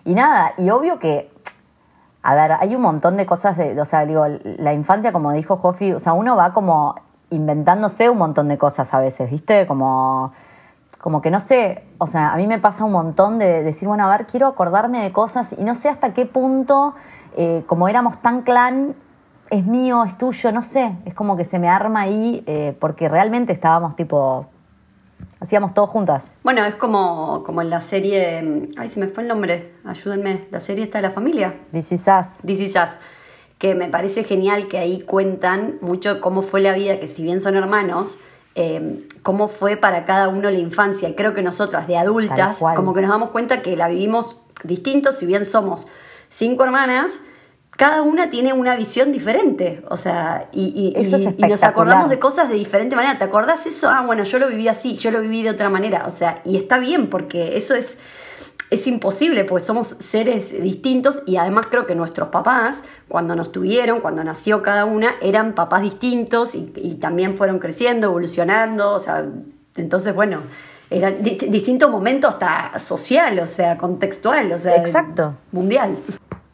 y 0.09 0.13
nada, 0.13 0.53
y 0.57 0.69
obvio 0.69 0.99
que, 0.99 1.30
a 2.23 2.35
ver, 2.35 2.51
hay 2.53 2.75
un 2.75 2.81
montón 2.81 3.17
de 3.17 3.25
cosas, 3.25 3.57
de, 3.57 3.79
o 3.79 3.85
sea, 3.85 4.05
digo, 4.05 4.25
la 4.43 4.73
infancia, 4.73 5.11
como 5.11 5.31
dijo 5.31 5.57
Jofi, 5.57 5.93
o 5.93 5.99
sea, 5.99 6.13
uno 6.13 6.35
va 6.35 6.53
como 6.53 6.95
inventándose 7.31 8.09
un 8.09 8.17
montón 8.19 8.47
de 8.47 8.57
cosas 8.57 8.93
a 8.93 8.99
veces, 8.99 9.31
¿viste? 9.31 9.65
Como, 9.65 10.31
como 10.99 11.21
que 11.21 11.31
no 11.31 11.39
sé, 11.39 11.83
o 11.97 12.05
sea, 12.05 12.31
a 12.31 12.37
mí 12.37 12.45
me 12.45 12.59
pasa 12.59 12.85
un 12.85 12.91
montón 12.91 13.39
de 13.39 13.63
decir, 13.63 13.87
bueno, 13.87 14.05
a 14.05 14.15
ver, 14.15 14.27
quiero 14.27 14.47
acordarme 14.47 15.01
de 15.01 15.11
cosas 15.11 15.53
y 15.57 15.63
no 15.63 15.73
sé 15.73 15.89
hasta 15.89 16.13
qué 16.13 16.25
punto, 16.27 16.93
eh, 17.37 17.63
como 17.65 17.87
éramos 17.87 18.21
tan 18.21 18.43
clan, 18.43 18.95
es 19.49 19.65
mío, 19.65 20.03
es 20.03 20.17
tuyo, 20.17 20.51
no 20.51 20.61
sé, 20.61 20.95
es 21.05 21.13
como 21.15 21.35
que 21.35 21.45
se 21.45 21.57
me 21.57 21.69
arma 21.69 22.01
ahí, 22.01 22.43
eh, 22.45 22.77
porque 22.79 23.09
realmente 23.09 23.51
estábamos 23.51 23.95
tipo, 23.95 24.45
hacíamos 25.41 25.73
todo 25.73 25.87
juntas. 25.87 26.23
Bueno, 26.43 26.63
es 26.63 26.75
como, 26.75 27.43
como 27.43 27.61
en 27.61 27.69
la 27.69 27.81
serie. 27.81 28.69
Ay, 28.77 28.89
se 28.89 28.99
me 28.99 29.07
fue 29.07 29.23
el 29.23 29.29
nombre, 29.29 29.73
ayúdenme. 29.83 30.45
La 30.51 30.61
serie 30.61 30.85
está 30.85 30.99
de 30.99 31.01
la 31.01 31.11
familia. 31.11 31.55
This 31.73 31.91
is 31.91 32.07
us. 32.07 32.37
This 32.45 32.59
Is 32.59 32.75
Us, 32.75 32.91
que 33.57 33.75
me 33.75 33.89
parece 33.89 34.23
genial 34.23 34.67
que 34.67 34.77
ahí 34.77 35.01
cuentan 35.01 35.79
mucho 35.81 36.21
cómo 36.21 36.43
fue 36.43 36.61
la 36.61 36.73
vida, 36.73 36.99
que 36.99 37.07
si 37.07 37.23
bien 37.23 37.41
son 37.41 37.55
hermanos, 37.55 38.19
eh, 38.55 39.07
cómo 39.23 39.47
fue 39.47 39.77
para 39.77 40.05
cada 40.05 40.29
uno 40.29 40.49
la 40.49 40.59
infancia. 40.59 41.09
Y 41.09 41.15
creo 41.15 41.33
que 41.33 41.41
nosotras 41.41 41.87
de 41.87 41.97
adultas, 41.97 42.59
como 42.75 42.93
que 42.93 43.01
nos 43.01 43.09
damos 43.09 43.31
cuenta 43.31 43.61
que 43.61 43.75
la 43.75 43.87
vivimos 43.87 44.37
distinto, 44.63 45.11
si 45.11 45.25
bien 45.25 45.45
somos 45.45 45.87
cinco 46.29 46.63
hermanas. 46.63 47.11
Cada 47.77 48.01
una 48.03 48.29
tiene 48.29 48.53
una 48.53 48.75
visión 48.75 49.11
diferente, 49.11 49.81
o 49.89 49.97
sea, 49.97 50.49
y, 50.51 50.93
y- 50.95 51.01
Eso 51.01 51.15
es 51.15 51.21
y- 51.23 51.35
y 51.37 51.41
nos 51.49 51.63
acordamos 51.63 52.09
de 52.09 52.19
cosas 52.19 52.49
de 52.49 52.55
diferente 52.55 52.95
manera. 52.95 53.17
¿Te 53.17 53.23
acordás 53.23 53.65
eso? 53.65 53.89
Ah, 53.89 54.03
bueno, 54.05 54.23
yo 54.23 54.37
lo 54.39 54.47
viví 54.49 54.67
así, 54.67 54.95
yo 54.95 55.09
lo 55.09 55.21
viví 55.21 55.41
de 55.41 55.49
otra 55.49 55.69
manera, 55.69 56.05
o 56.07 56.11
sea, 56.11 56.41
y 56.45 56.57
está 56.57 56.77
bien 56.77 57.09
porque 57.09 57.57
eso 57.57 57.73
es, 57.73 57.97
es 58.69 58.85
imposible, 58.87 59.45
porque 59.45 59.65
somos 59.65 59.87
seres 59.99 60.51
distintos 60.61 61.23
y 61.25 61.37
además 61.37 61.67
creo 61.71 61.85
que 61.87 61.95
nuestros 61.95 62.29
papás, 62.29 62.83
cuando 63.07 63.35
nos 63.35 63.51
tuvieron, 63.51 63.99
cuando 64.01 64.23
nació 64.23 64.61
cada 64.61 64.85
una, 64.85 65.15
eran 65.21 65.53
papás 65.53 65.81
distintos 65.81 66.53
y, 66.55 66.71
y 66.75 66.95
también 66.95 67.35
fueron 67.35 67.57
creciendo, 67.59 68.07
evolucionando, 68.07 68.91
o 68.93 68.99
sea, 68.99 69.25
entonces, 69.75 70.13
bueno, 70.13 70.41
era 70.89 71.09
di- 71.09 71.37
distinto 71.49 71.89
momento 71.89 72.27
hasta 72.27 72.77
social, 72.79 73.39
o 73.39 73.47
sea, 73.47 73.77
contextual, 73.77 74.51
o 74.51 74.59
sea, 74.59 74.75
Exacto. 74.75 75.35
mundial. 75.51 75.97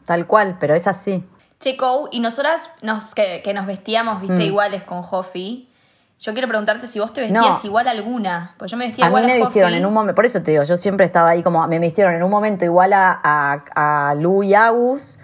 Tal 0.08 0.26
cual, 0.26 0.56
pero 0.58 0.74
es 0.74 0.86
así. 0.86 1.22
Checo, 1.60 2.08
y 2.10 2.20
nosotras 2.20 2.70
nos, 2.80 3.14
que, 3.14 3.42
que 3.44 3.52
nos 3.52 3.66
vestíamos, 3.66 4.22
viste, 4.22 4.42
iguales 4.42 4.82
con 4.82 5.02
Jofi. 5.02 5.68
Yo 6.18 6.32
quiero 6.32 6.48
preguntarte 6.48 6.86
si 6.86 6.98
vos 6.98 7.12
te 7.12 7.20
vestías 7.20 7.62
No. 7.62 7.68
igual 7.68 7.88
a 7.88 7.90
alguna. 7.90 8.54
Pues 8.56 8.70
yo 8.70 8.78
me 8.78 8.86
vestía 8.86 9.04
A 9.04 9.08
mí 9.08 9.10
igual 9.10 9.26
me 9.26 9.32
a 9.34 9.44
vistieron 9.44 9.74
en 9.74 9.84
un 9.84 9.92
momento, 9.92 10.14
por 10.14 10.24
eso 10.24 10.42
te 10.42 10.52
digo, 10.52 10.62
yo 10.62 10.78
siempre 10.78 11.04
estaba 11.04 11.28
ahí 11.28 11.42
como, 11.42 11.66
me 11.68 11.78
vistieron 11.78 12.14
en 12.14 12.22
un 12.22 12.30
momento 12.30 12.64
igual 12.64 12.94
a, 12.94 13.20
a, 13.22 14.10
a 14.10 14.14
Lu 14.14 14.42
y 14.42 14.54
Agus, 14.54 15.18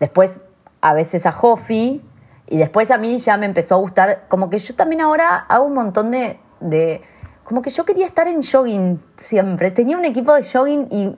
después 0.00 0.42
a 0.82 0.92
veces 0.92 1.24
a 1.24 1.32
Jofi, 1.32 2.02
y 2.46 2.58
después 2.58 2.90
a 2.90 2.98
mí 2.98 3.16
ya 3.16 3.38
me 3.38 3.46
empezó 3.46 3.76
a 3.76 3.78
gustar, 3.78 4.26
como 4.28 4.50
que 4.50 4.58
yo 4.58 4.74
también 4.74 5.00
ahora 5.00 5.46
hago 5.48 5.64
un 5.64 5.72
montón 5.72 6.10
de, 6.10 6.38
de 6.60 7.00
como 7.42 7.62
que 7.62 7.70
yo 7.70 7.86
quería 7.86 8.04
estar 8.04 8.28
en 8.28 8.42
jogging 8.42 9.02
siempre, 9.16 9.70
tenía 9.70 9.96
un 9.96 10.04
equipo 10.04 10.34
de 10.34 10.44
jogging 10.44 10.88
y, 10.90 11.16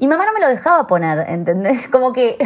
y 0.00 0.08
mamá 0.08 0.24
no 0.24 0.32
me 0.32 0.40
lo 0.40 0.48
dejaba 0.48 0.86
poner, 0.86 1.26
¿entendés? 1.28 1.86
Como 1.92 2.14
que, 2.14 2.38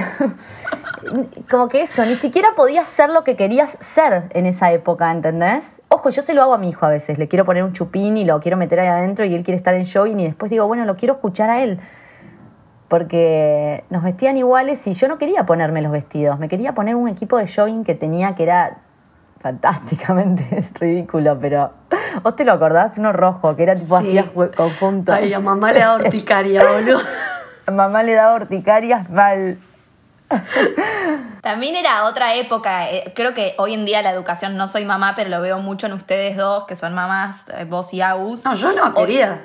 como 1.50 1.68
que 1.68 1.82
eso, 1.82 2.04
ni 2.04 2.16
siquiera 2.16 2.48
podías 2.56 2.88
ser 2.88 3.10
lo 3.10 3.22
que 3.22 3.36
querías 3.36 3.78
ser 3.80 4.24
en 4.30 4.46
esa 4.46 4.72
época, 4.72 5.10
¿entendés? 5.12 5.64
Ojo, 5.88 6.10
yo 6.10 6.22
se 6.22 6.34
lo 6.34 6.42
hago 6.42 6.54
a 6.54 6.58
mi 6.58 6.70
hijo 6.70 6.84
a 6.84 6.88
veces, 6.88 7.16
le 7.16 7.28
quiero 7.28 7.44
poner 7.44 7.62
un 7.62 7.72
chupín 7.72 8.16
y 8.16 8.24
lo 8.24 8.40
quiero 8.40 8.56
meter 8.56 8.80
ahí 8.80 8.88
adentro 8.88 9.24
y 9.24 9.34
él 9.36 9.44
quiere 9.44 9.56
estar 9.56 9.74
en 9.74 9.86
jogging 9.86 10.18
y 10.18 10.24
después 10.24 10.50
digo, 10.50 10.66
bueno, 10.66 10.84
lo 10.84 10.96
quiero 10.96 11.14
escuchar 11.14 11.48
a 11.48 11.62
él. 11.62 11.78
Porque 12.88 13.84
nos 13.88 14.02
vestían 14.02 14.36
iguales 14.36 14.84
y 14.88 14.94
yo 14.94 15.06
no 15.06 15.16
quería 15.18 15.46
ponerme 15.46 15.80
los 15.80 15.92
vestidos, 15.92 16.40
me 16.40 16.48
quería 16.48 16.74
poner 16.74 16.96
un 16.96 17.08
equipo 17.08 17.38
de 17.38 17.46
jogging 17.46 17.84
que 17.84 17.94
tenía 17.94 18.34
que 18.34 18.42
era 18.42 18.78
fantásticamente 19.38 20.64
ridículo, 20.80 21.38
pero 21.40 21.70
vos 22.22 22.34
te 22.34 22.44
lo 22.44 22.52
acordás, 22.52 22.98
uno 22.98 23.12
rojo, 23.12 23.54
que 23.54 23.62
era 23.62 23.76
tipo 23.76 24.00
Sí. 24.00 24.18
así 24.18 24.28
conjunto. 24.56 25.12
Ay, 25.12 25.32
a 25.32 25.38
mamá 25.38 25.72
le 25.72 25.80
da 25.80 25.94
horticaria, 25.94 26.64
boludo. 26.64 26.98
Mamá 27.70 28.02
le 28.02 28.14
daba 28.14 28.34
urticarias 28.36 29.08
mal. 29.10 29.58
También 31.42 31.76
era 31.76 32.04
otra 32.04 32.34
época. 32.34 32.90
eh, 32.90 33.12
creo 33.14 33.34
que 33.34 33.54
hoy 33.58 33.74
en 33.74 33.84
día 33.84 34.02
la 34.02 34.10
educación, 34.10 34.56
no 34.56 34.68
soy 34.68 34.84
mamá, 34.84 35.14
pero 35.14 35.30
lo 35.30 35.40
veo 35.40 35.58
mucho 35.58 35.86
en 35.86 35.92
ustedes 35.92 36.36
dos, 36.36 36.64
que 36.64 36.76
son 36.76 36.94
mamás, 36.94 37.48
eh, 37.50 37.64
vos 37.64 37.92
y 37.92 38.00
Agus. 38.00 38.44
No, 38.44 38.54
yo 38.54 38.72
no, 38.72 38.84
Hoy- 38.94 39.06
querida. 39.06 39.40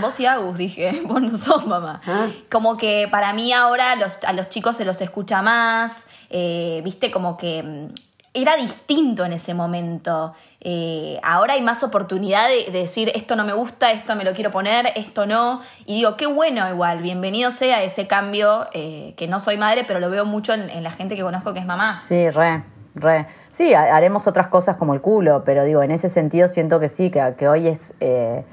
Vos 0.00 0.20
y 0.20 0.26
Agus, 0.26 0.56
dije, 0.56 1.00
vos 1.04 1.20
no 1.20 1.36
sos 1.36 1.66
mamá. 1.66 2.00
Ah. 2.06 2.28
Como 2.50 2.76
que 2.76 3.08
para 3.10 3.32
mí 3.32 3.52
ahora 3.52 3.96
los- 3.96 4.22
a 4.24 4.32
los 4.32 4.48
chicos 4.48 4.76
se 4.76 4.84
los 4.84 5.00
escucha 5.00 5.42
más, 5.42 6.06
eh, 6.30 6.80
viste, 6.84 7.10
como 7.10 7.36
que 7.36 7.62
mm, 7.62 7.88
era 8.32 8.56
distinto 8.56 9.24
en 9.24 9.32
ese 9.32 9.54
momento. 9.54 10.34
Eh, 10.60 11.18
ahora 11.22 11.54
hay 11.54 11.62
más 11.62 11.82
oportunidad 11.82 12.48
de, 12.48 12.70
de 12.70 12.80
decir 12.82 13.10
esto 13.14 13.34
no 13.34 13.44
me 13.44 13.52
gusta, 13.52 13.90
esto 13.92 14.14
me 14.14 14.24
lo 14.24 14.32
quiero 14.34 14.50
poner, 14.50 14.92
esto 14.94 15.26
no. 15.26 15.60
Y 15.86 15.94
digo, 15.96 16.16
qué 16.16 16.26
bueno 16.26 16.68
igual, 16.68 17.02
bienvenido 17.02 17.50
sea 17.50 17.82
ese 17.82 18.06
cambio, 18.06 18.68
eh, 18.72 19.14
que 19.16 19.26
no 19.26 19.40
soy 19.40 19.56
madre, 19.56 19.84
pero 19.86 19.98
lo 20.00 20.10
veo 20.10 20.24
mucho 20.26 20.52
en, 20.54 20.70
en 20.70 20.82
la 20.82 20.92
gente 20.92 21.16
que 21.16 21.22
conozco 21.22 21.52
que 21.54 21.60
es 21.60 21.66
mamá. 21.66 21.98
Sí, 22.06 22.30
re, 22.30 22.62
re. 22.94 23.26
Sí, 23.52 23.74
ha- 23.74 23.96
haremos 23.96 24.26
otras 24.28 24.46
cosas 24.48 24.76
como 24.76 24.94
el 24.94 25.00
culo, 25.00 25.42
pero 25.44 25.64
digo, 25.64 25.82
en 25.82 25.90
ese 25.90 26.08
sentido 26.08 26.46
siento 26.48 26.78
que 26.78 26.88
sí, 26.88 27.10
que, 27.10 27.34
que 27.36 27.48
hoy 27.48 27.66
es. 27.68 27.94
eh, 28.00 28.44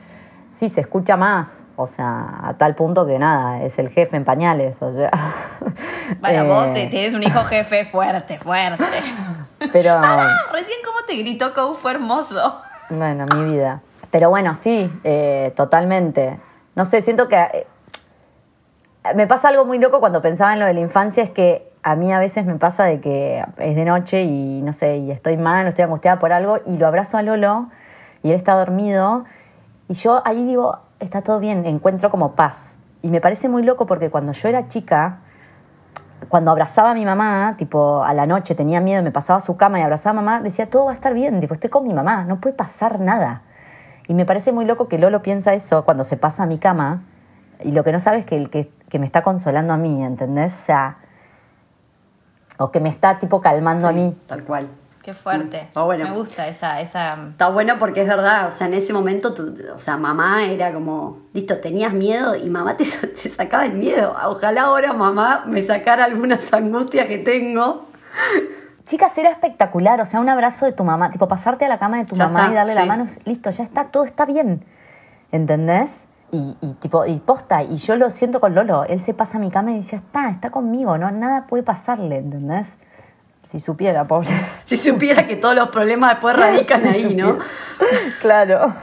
sí, 0.51 0.69
se 0.69 0.81
escucha 0.81 1.17
más. 1.17 1.61
O 1.79 1.85
sea, 1.85 2.39
a 2.41 2.55
tal 2.57 2.73
punto 2.73 3.05
que 3.05 3.19
nada, 3.19 3.61
es 3.61 3.77
el 3.77 3.89
jefe 3.89 4.17
en 4.17 4.25
pañales. 4.25 4.81
O 4.81 4.91
sea. 4.95 5.11
Bueno, 6.21 6.43
Eh, 6.45 6.47
vos 6.47 6.73
tienes 6.89 7.13
un 7.13 7.21
hijo 7.21 7.43
jefe 7.43 7.85
fuerte, 7.85 8.39
fuerte. 8.39 8.83
Pero. 9.71 9.99
Recién 10.53 10.79
cómo 10.85 11.05
te 11.07 11.15
gritó 11.15 11.53
Kou 11.53 11.75
fue 11.75 11.91
hermoso. 11.91 12.61
Bueno, 12.89 13.25
mi 13.35 13.51
vida. 13.51 13.81
Pero 14.11 14.29
bueno, 14.29 14.55
sí, 14.55 14.91
eh, 15.03 15.53
totalmente. 15.55 16.39
No 16.75 16.85
sé, 16.85 17.01
siento 17.01 17.27
que 17.27 17.35
eh, 17.35 17.67
me 19.15 19.27
pasa 19.27 19.49
algo 19.49 19.65
muy 19.65 19.79
loco 19.79 19.99
cuando 19.99 20.21
pensaba 20.21 20.53
en 20.53 20.59
lo 20.59 20.65
de 20.65 20.73
la 20.73 20.79
infancia, 20.79 21.23
es 21.23 21.29
que 21.29 21.69
a 21.83 21.95
mí 21.95 22.11
a 22.11 22.19
veces 22.19 22.45
me 22.45 22.55
pasa 22.55 22.85
de 22.85 22.99
que 22.99 23.43
es 23.57 23.75
de 23.75 23.85
noche 23.85 24.23
y 24.23 24.61
no 24.61 24.73
sé, 24.73 24.97
y 24.97 25.11
estoy 25.11 25.37
mal, 25.37 25.65
o 25.65 25.69
estoy 25.69 25.83
angustiada 25.83 26.19
por 26.19 26.33
algo, 26.33 26.59
y 26.65 26.77
lo 26.77 26.87
abrazo 26.87 27.17
a 27.17 27.21
Lolo 27.21 27.67
y 28.23 28.31
él 28.31 28.35
está 28.35 28.55
dormido, 28.55 29.25
y 29.87 29.93
yo 29.93 30.21
ahí 30.25 30.43
digo, 30.45 30.79
está 30.99 31.21
todo 31.21 31.39
bien, 31.39 31.65
encuentro 31.65 32.09
como 32.09 32.33
paz. 32.33 32.75
Y 33.01 33.09
me 33.09 33.21
parece 33.21 33.47
muy 33.47 33.63
loco 33.63 33.85
porque 33.85 34.09
cuando 34.09 34.33
yo 34.33 34.49
era 34.49 34.67
chica, 34.67 35.19
cuando 36.30 36.51
abrazaba 36.51 36.91
a 36.91 36.93
mi 36.93 37.06
mamá, 37.06 37.56
tipo 37.58 38.03
a 38.03 38.13
la 38.13 38.25
noche 38.25 38.56
tenía 38.56 38.82
miedo, 38.82 39.03
me 39.03 39.12
pasaba 39.12 39.38
a 39.38 39.41
su 39.41 39.56
cama 39.58 39.80
y 39.80 39.84
abrazaba 39.84 40.19
a 40.19 40.21
mamá, 40.21 40.41
decía, 40.41 40.69
todo 40.69 40.86
va 40.86 40.91
a 40.91 40.95
estar 40.95 41.13
bien, 41.13 41.39
tipo, 41.39 41.53
estoy 41.53 41.69
con 41.69 41.84
mi 41.88 41.93
mamá, 41.93 42.23
no 42.25 42.39
puede 42.39 42.56
pasar 42.56 42.99
nada. 42.99 43.43
Y 44.08 44.13
me 44.13 44.25
parece 44.25 44.51
muy 44.51 44.65
loco 44.65 44.88
que 44.88 44.97
Lolo 44.97 45.21
piensa 45.21 45.53
eso 45.53 45.86
cuando 45.86 46.03
se 46.03 46.17
pasa 46.17 46.43
a 46.43 46.45
mi 46.45 46.58
cama 46.58 47.03
y 47.63 47.71
lo 47.71 47.84
que 47.84 47.91
no 47.91 47.99
sabe 47.99 48.19
es 48.19 48.25
que, 48.25 48.36
el 48.36 48.49
que, 48.49 48.71
que 48.89 48.99
me 48.99 49.06
está 49.06 49.23
consolando 49.23 49.73
a 49.73 49.77
mí, 49.77 50.03
¿entendés? 50.03 50.56
O 50.56 50.60
sea, 50.60 50.97
o 52.58 52.71
que 52.71 52.80
me 52.80 52.89
está 52.89 53.19
tipo 53.19 53.41
calmando 53.41 53.88
a 53.88 53.91
mí. 53.91 54.17
Tal 54.27 54.43
cual. 54.43 54.67
Qué 55.07 55.13
fuerte. 55.13 55.69
Bueno. 55.73 56.03
Me 56.03 56.11
gusta 56.17 56.49
esa, 56.49 56.81
esa. 56.81 57.29
Está 57.29 57.47
bueno 57.47 57.75
porque 57.79 58.01
es 58.01 58.07
verdad, 58.09 58.47
o 58.49 58.51
sea, 58.51 58.67
en 58.67 58.73
ese 58.73 58.91
momento, 58.91 59.33
tú- 59.33 59.55
o 59.73 59.79
sea, 59.79 59.95
mamá 59.95 60.43
era 60.43 60.73
como, 60.73 61.19
listo, 61.31 61.59
tenías 61.59 61.93
miedo 61.93 62.35
y 62.35 62.49
mamá 62.49 62.75
te, 62.75 62.83
te 63.23 63.29
sacaba 63.29 63.65
el 63.67 63.75
miedo. 63.75 64.13
Ojalá 64.25 64.63
ahora 64.63 64.91
mamá 64.91 65.45
me 65.47 65.63
sacara 65.63 66.03
algunas 66.03 66.51
angustias 66.51 67.07
que 67.07 67.19
tengo. 67.19 67.85
Chicas, 68.85 69.17
era 69.17 69.29
espectacular, 69.29 70.01
o 70.01 70.05
sea, 70.05 70.19
un 70.19 70.27
abrazo 70.27 70.65
de 70.65 70.73
tu 70.73 70.83
mamá, 70.83 71.09
tipo 71.09 71.29
pasarte 71.29 71.63
a 71.63 71.69
la 71.69 71.79
cama 71.79 71.99
de 71.99 72.03
tu 72.03 72.15
Ya 72.15 72.25
mamá 72.27 72.39
está, 72.41 72.51
y 72.51 72.55
darle 72.55 72.75
la 72.75 72.85
mano, 72.85 73.07
listo, 73.23 73.49
ya 73.51 73.63
está, 73.63 73.85
todo 73.85 74.03
está 74.03 74.25
bien, 74.25 74.65
¿entendés? 75.31 75.89
Y, 76.33 76.57
y 76.59 76.73
tipo, 76.81 77.05
y 77.05 77.17
posta, 77.21 77.63
y 77.63 77.77
yo 77.77 77.95
lo 77.95 78.11
siento 78.11 78.41
con 78.41 78.53
Lolo, 78.55 78.83
él 78.83 78.99
se 78.99 79.13
pasa 79.13 79.37
a 79.37 79.39
mi 79.39 79.51
cama 79.51 79.71
y 79.71 79.81
ya 79.83 79.95
está, 79.99 80.29
está 80.31 80.49
conmigo, 80.49 80.97
no, 80.97 81.09
nada 81.11 81.47
puede 81.47 81.63
pasarle, 81.63 82.17
¿entendés? 82.17 82.67
Si 83.51 83.60
supiera, 83.60 84.03
pobre. 84.05 84.27
Si 84.65 84.75
supiera 84.77 85.25
que 85.25 85.36
todos 85.38 85.55
los 85.55 85.69
problemas 85.69 86.12
después 86.12 86.36
radican 86.38 86.81
Si 86.81 86.88
ahí, 86.88 87.15
¿no? 87.15 87.38
Claro. 88.21 88.73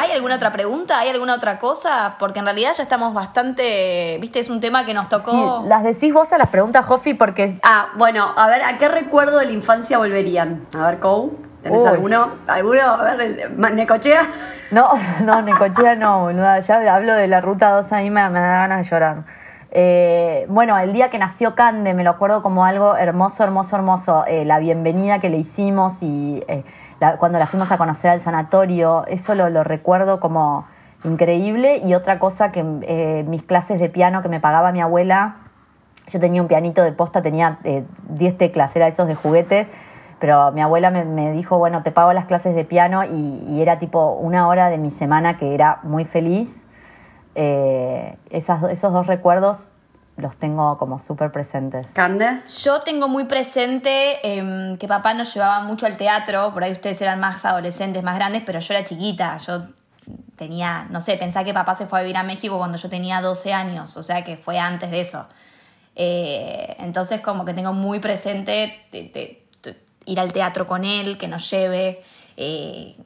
¿Hay 0.00 0.10
alguna 0.12 0.36
otra 0.36 0.50
pregunta? 0.52 0.98
¿Hay 0.98 1.10
alguna 1.10 1.34
otra 1.34 1.58
cosa? 1.58 2.16
Porque 2.18 2.38
en 2.38 2.46
realidad 2.46 2.72
ya 2.74 2.82
estamos 2.82 3.12
bastante. 3.12 4.16
Viste, 4.20 4.40
es 4.40 4.48
un 4.48 4.60
tema 4.60 4.86
que 4.86 4.94
nos 4.94 5.08
tocó. 5.10 5.62
Sí, 5.62 5.68
las 5.68 5.84
decís 5.84 6.12
vos 6.12 6.32
a 6.32 6.38
las 6.38 6.48
preguntas, 6.48 6.84
Jofi, 6.86 7.12
porque 7.14 7.58
Ah, 7.62 7.88
bueno, 7.96 8.32
a 8.36 8.48
ver, 8.48 8.62
¿a 8.64 8.78
qué 8.78 8.88
recuerdo 8.88 9.38
de 9.38 9.44
la 9.46 9.52
infancia 9.52 9.98
volverían? 9.98 10.62
A 10.76 10.86
ver, 10.90 10.98
Kou, 10.98 11.36
¿tenés 11.62 11.82
Uy. 11.82 11.88
alguno? 11.88 12.30
¿Alguno? 12.46 12.80
A 12.82 13.02
ver, 13.14 13.20
el- 13.20 13.56
¿ma- 13.56 13.68
¿Necochea? 13.70 14.26
No, 14.70 14.88
no, 15.22 15.42
Necochea 15.42 15.94
no, 15.94 16.22
boluda. 16.22 16.58
Ya 16.60 16.94
hablo 16.94 17.12
de 17.14 17.28
la 17.28 17.42
ruta 17.42 17.70
2 17.72 17.92
ahí 17.92 18.08
me, 18.08 18.26
me 18.30 18.40
da 18.40 18.60
ganas 18.66 18.78
de 18.78 18.90
llorar. 18.90 19.24
Eh, 19.78 20.46
bueno, 20.48 20.78
el 20.78 20.94
día 20.94 21.10
que 21.10 21.18
nació 21.18 21.54
Cande 21.54 21.92
me 21.92 22.02
lo 22.02 22.08
acuerdo 22.08 22.42
como 22.42 22.64
algo 22.64 22.96
hermoso, 22.96 23.44
hermoso, 23.44 23.76
hermoso. 23.76 24.24
Eh, 24.26 24.46
la 24.46 24.58
bienvenida 24.58 25.18
que 25.18 25.28
le 25.28 25.36
hicimos 25.36 26.02
y 26.02 26.42
eh, 26.48 26.64
cuando 27.18 27.38
la 27.38 27.46
fuimos 27.46 27.70
a 27.70 27.76
conocer 27.76 28.10
al 28.10 28.22
sanatorio, 28.22 29.04
eso 29.06 29.34
lo, 29.34 29.64
recuerdo 29.64 30.18
como 30.18 30.64
increíble. 31.04 31.76
Y 31.84 31.92
otra 31.92 32.18
cosa 32.18 32.52
que 32.52 32.64
eh, 32.82 33.26
mis 33.28 33.42
clases 33.42 33.78
de 33.78 33.90
piano 33.90 34.22
que 34.22 34.30
me 34.30 34.40
pagaba 34.40 34.72
mi 34.72 34.80
abuela, 34.80 35.36
yo 36.06 36.20
tenía 36.20 36.40
un 36.40 36.48
pianito 36.48 36.82
de 36.82 36.92
posta, 36.92 37.20
tenía 37.20 37.58
eh, 37.64 37.84
10 38.08 38.38
teclas, 38.38 38.74
era 38.76 38.88
esos 38.88 39.06
de 39.06 39.14
juguete, 39.14 39.68
pero 40.20 40.52
mi 40.52 40.62
abuela 40.62 40.90
me, 40.90 41.32
dijo, 41.32 41.58
bueno, 41.58 41.82
te 41.82 41.92
pago 41.92 42.14
las 42.14 42.24
clases 42.24 42.54
de 42.54 42.64
piano 42.64 43.04
y 43.04 43.60
era 43.60 43.78
tipo 43.78 44.12
una 44.12 44.48
hora 44.48 44.70
de 44.70 44.78
mi 44.78 44.90
semana 44.90 45.36
que 45.36 45.52
era 45.52 45.80
muy 45.82 46.06
feliz. 46.06 46.65
Eh, 47.38 48.16
esas, 48.30 48.62
esos 48.70 48.92
dos 48.94 49.06
recuerdos 49.06 49.68
los 50.16 50.34
tengo 50.36 50.78
como 50.78 50.98
súper 50.98 51.30
presentes. 51.30 51.86
¿Cande? 51.92 52.40
Yo 52.64 52.80
tengo 52.80 53.06
muy 53.08 53.24
presente 53.24 54.18
em, 54.38 54.78
que 54.78 54.88
papá 54.88 55.12
nos 55.12 55.34
llevaba 55.34 55.60
mucho 55.62 55.84
al 55.84 55.98
teatro, 55.98 56.52
por 56.54 56.64
ahí 56.64 56.72
ustedes 56.72 57.02
eran 57.02 57.20
más 57.20 57.44
adolescentes, 57.44 58.02
más 58.02 58.16
grandes, 58.16 58.42
pero 58.46 58.58
yo 58.60 58.72
era 58.72 58.82
chiquita, 58.84 59.36
yo 59.36 59.66
tenía, 60.36 60.86
no 60.90 61.02
sé, 61.02 61.16
pensá 61.18 61.44
que 61.44 61.52
papá 61.52 61.74
se 61.74 61.84
fue 61.86 61.98
a 61.98 62.02
vivir 62.02 62.16
a 62.16 62.22
México 62.22 62.56
cuando 62.56 62.78
yo 62.78 62.88
tenía 62.88 63.20
12 63.20 63.52
años, 63.52 63.96
o 63.98 64.02
sea 64.02 64.24
que 64.24 64.38
fue 64.38 64.58
antes 64.58 64.90
de 64.90 65.02
eso. 65.02 65.26
Eh, 65.94 66.76
entonces 66.78 67.20
como 67.20 67.44
que 67.44 67.52
tengo 67.54 67.72
muy 67.74 68.00
presente 68.00 68.78
de- 68.92 69.02
de- 69.10 69.46
de 69.62 69.76
ir 70.06 70.20
al 70.20 70.32
teatro 70.32 70.66
con 70.66 70.84
él, 70.84 71.18
que 71.18 71.28
nos 71.28 71.50
lleve, 71.50 72.02
eh, 72.38 72.96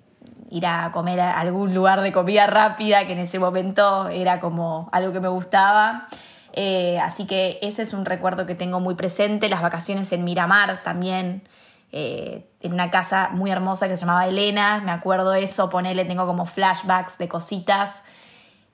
ir 0.51 0.67
a 0.67 0.91
comer 0.93 1.21
a 1.21 1.39
algún 1.39 1.75
lugar 1.75 2.03
de 2.03 2.13
comida 2.13 2.47
rápida, 2.47 3.07
que 3.07 3.13
en 3.13 3.21
ese 3.21 3.39
momento 3.39 4.09
era 4.09 4.41
como 4.41 4.89
algo 4.93 5.13
que 5.13 5.21
me 5.21 5.29
gustaba. 5.29 6.09
Eh, 6.53 6.99
así 6.99 7.27
que 7.27 7.59
ese 7.63 7.83
es 7.83 7.95
un 7.95 8.05
recuerdo 8.05 8.47
que 8.47 8.55
tengo 8.55 8.81
muy 8.81 8.95
presente. 8.95 9.49
Las 9.49 9.63
vacaciones 9.63 10.11
en 10.13 10.25
Miramar 10.25 10.83
también, 10.83 11.43
eh, 11.93 12.49
en 12.61 12.73
una 12.73 12.91
casa 12.91 13.31
muy 13.33 13.51
hermosa 13.51 13.89
que 13.89 13.97
se 13.97 14.01
llamaba 14.01 14.27
Elena, 14.27 14.81
me 14.85 14.91
acuerdo 14.91 15.35
eso, 15.35 15.71
ponele, 15.71 16.05
tengo 16.05 16.27
como 16.27 16.47
flashbacks 16.47 17.19
de 17.19 17.29
cositas. 17.29 18.05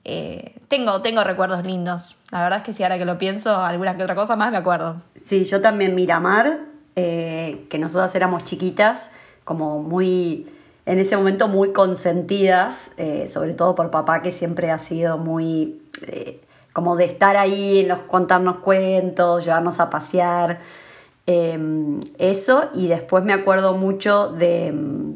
Eh, 0.03 0.55
tengo, 0.67 1.01
tengo 1.01 1.23
recuerdos 1.23 1.63
lindos. 1.63 2.17
La 2.31 2.41
verdad 2.41 2.59
es 2.59 2.65
que 2.65 2.73
si 2.73 2.83
ahora 2.83 2.97
que 2.97 3.05
lo 3.05 3.17
pienso, 3.17 3.63
alguna 3.63 3.95
que 3.97 4.03
otra 4.03 4.15
cosa 4.15 4.35
más 4.35 4.51
me 4.51 4.57
acuerdo. 4.57 5.01
Sí, 5.25 5.43
yo 5.43 5.61
también 5.61 5.93
Miramar, 5.93 6.59
que 6.95 7.77
nosotras 7.79 8.15
éramos 8.15 8.43
chiquitas, 8.43 9.11
como 9.43 9.83
muy, 9.83 10.47
en 10.87 10.99
ese 10.99 11.17
momento 11.17 11.49
muy 11.49 11.73
consentidas, 11.73 12.91
eh, 12.95 13.27
sobre 13.27 13.53
todo 13.53 13.75
por 13.75 13.91
papá 13.91 14.21
que 14.21 14.31
siempre 14.31 14.71
ha 14.71 14.77
sido 14.77 15.17
muy, 15.17 15.81
eh, 16.07 16.39
como 16.71 16.95
de 16.95 17.03
estar 17.03 17.35
ahí, 17.35 17.79
en 17.79 17.89
los, 17.89 17.99
contarnos 18.03 18.59
cuentos, 18.59 19.43
llevarnos 19.43 19.81
a 19.81 19.89
pasear, 19.89 20.61
eh, 21.27 21.59
eso, 22.17 22.69
y 22.73 22.87
después 22.87 23.25
me 23.25 23.33
acuerdo 23.33 23.73
mucho 23.73 24.29
de... 24.29 24.71
mm, 24.71 25.13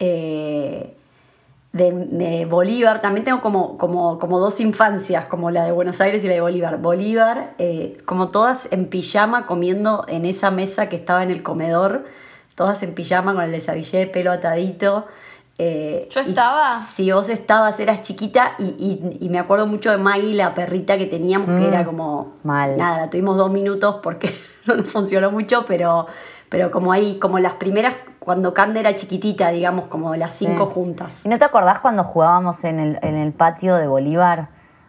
eh, 0.00 0.92
de, 1.72 1.92
de 1.92 2.46
Bolívar, 2.46 3.02
también 3.02 3.24
tengo 3.24 3.42
como, 3.42 3.76
como, 3.76 4.18
como 4.18 4.40
dos 4.40 4.60
infancias, 4.60 5.26
como 5.26 5.50
la 5.50 5.66
de 5.66 5.72
Buenos 5.72 6.00
Aires 6.00 6.24
y 6.24 6.26
la 6.26 6.32
de 6.32 6.40
Bolívar. 6.40 6.78
Bolívar, 6.80 7.54
como 8.06 8.30
todas 8.30 8.66
en 8.72 8.86
pijama 8.86 9.44
comiendo 9.44 10.06
en 10.08 10.24
esa 10.24 10.50
mesa 10.50 10.88
que 10.88 10.96
estaba 10.96 11.22
en 11.22 11.30
el 11.30 11.42
comedor, 11.42 12.06
todas 12.56 12.82
en 12.82 12.94
pijama 12.94 13.32
con 13.34 13.44
el 13.44 13.52
desabillé 13.52 13.98
de 14.00 14.06
pelo 14.08 14.32
atadito. 14.32 15.06
eh, 15.58 16.08
¿Yo 16.10 16.20
y- 16.20 16.28
estaba? 16.30 16.82
Sí, 16.82 17.10
vos 17.12 17.28
estabas, 17.30 17.78
eras 17.80 18.02
chiquita 18.02 18.52
y, 18.58 18.64
y- 18.64 19.18
y 19.24 19.28
me 19.30 19.38
acuerdo 19.38 19.66
mucho 19.66 19.90
de 19.90 19.96
Maggie, 19.98 20.34
la 20.34 20.52
perrita 20.54 20.98
que 20.98 21.06
teníamos, 21.06 21.46
que 21.46 21.52
Mm, 21.62 21.72
era 21.72 21.84
como... 21.84 22.34
mal. 22.42 22.76
Nada, 22.76 22.98
la 22.98 23.10
tuvimos 23.10 23.36
dos 23.38 23.50
minutos 23.50 24.00
porque 24.02 24.36
no 24.66 24.74
nos 24.76 24.88
funcionó 24.88 25.30
mucho, 25.30 25.64
pero, 25.66 26.06
pero 26.50 26.70
como 26.70 26.92
ahí, 26.92 27.18
como 27.18 27.38
las 27.38 27.54
primeras, 27.54 27.94
cuando 28.18 28.52
Cande 28.52 28.80
era 28.80 28.96
chiquitita, 28.96 29.48
digamos, 29.50 29.86
como 29.86 30.14
las 30.16 30.34
cinco 30.34 30.66
Sí. 30.66 30.74
juntas. 30.74 31.20
¿Y 31.24 31.28
no 31.30 31.38
te 31.38 31.44
acordás 31.44 31.78
cuando 31.78 32.04
jugábamos 32.04 32.62
en 32.64 32.78
el, 32.80 32.98
en 33.02 33.14
el 33.16 33.32
patio 33.32 33.76
de 33.76 33.86
Bolívar 33.86 34.48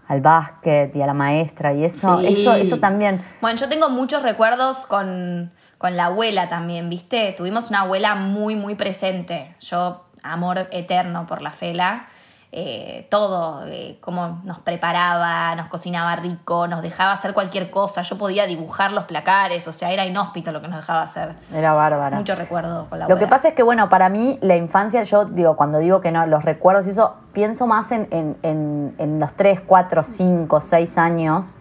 al 0.10 0.20
básquet 0.22 0.94
y 0.96 1.02
a 1.02 1.06
la 1.08 1.14
maestra 1.14 1.74
y 1.74 1.86
eso? 1.86 2.20
Sí. 2.20 2.42
Eso, 2.42 2.56
eso 2.56 2.78
también. 2.80 3.24
Bueno, 3.42 3.58
yo 3.58 3.70
tengo 3.70 3.90
muchos 3.90 4.22
recuerdos 4.24 4.86
con, 4.86 5.52
con 5.78 5.96
la 5.98 6.06
abuela 6.06 6.50
también, 6.50 6.90
¿viste? 6.90 7.34
Tuvimos 7.38 7.70
una 7.70 7.82
abuela 7.82 8.16
muy, 8.16 8.56
muy 8.56 8.76
presente. 8.76 9.56
Yo, 9.60 10.06
amor 10.24 10.68
eterno 10.72 11.28
por 11.28 11.42
la 11.42 11.52
Fela. 11.52 12.08
Eh, 12.54 13.06
todo, 13.12 13.66
eh, 13.68 13.98
cómo 14.00 14.40
nos 14.46 14.58
preparaba, 14.60 15.54
nos 15.56 15.68
cocinaba 15.68 16.16
rico, 16.16 16.66
nos 16.68 16.82
dejaba 16.82 17.12
hacer 17.12 17.34
cualquier 17.34 17.70
cosa. 17.70 18.02
Yo 18.04 18.18
podía 18.18 18.46
dibujar 18.48 18.94
los 18.94 19.04
placares, 19.04 19.68
o 19.68 19.74
sea, 19.74 19.92
era 19.92 20.06
inhóspito 20.06 20.52
lo 20.54 20.62
que 20.62 20.70
nos 20.70 20.80
dejaba 20.80 21.02
hacer. 21.02 21.36
Era 21.54 21.74
bárbara. 21.74 22.18
Mucho 22.18 22.36
recuerdo 22.36 22.88
con 22.90 23.00
la 23.00 23.06
Lo 23.08 23.14
abuela. 23.16 23.20
que 23.20 23.28
pasa 23.30 23.50
es 23.50 23.54
que, 23.54 23.64
bueno, 23.64 23.90
para 23.90 24.08
mí 24.08 24.40
la 24.42 24.56
infancia, 24.56 25.04
yo 25.04 25.26
digo, 25.26 25.58
cuando 25.58 25.78
digo 25.80 26.00
que 26.00 26.12
no, 26.12 26.26
los 26.26 26.44
recuerdos 26.46 26.88
y 26.88 26.92
eso, 26.92 27.16
pienso 27.34 27.68
más 27.68 27.92
en, 27.92 28.08
en, 28.12 28.38
en, 28.42 28.96
en 28.98 29.20
los 29.20 29.34
3, 29.34 29.60
4, 29.68 30.04
5, 30.04 30.62
6 30.62 30.98
años. 30.98 31.54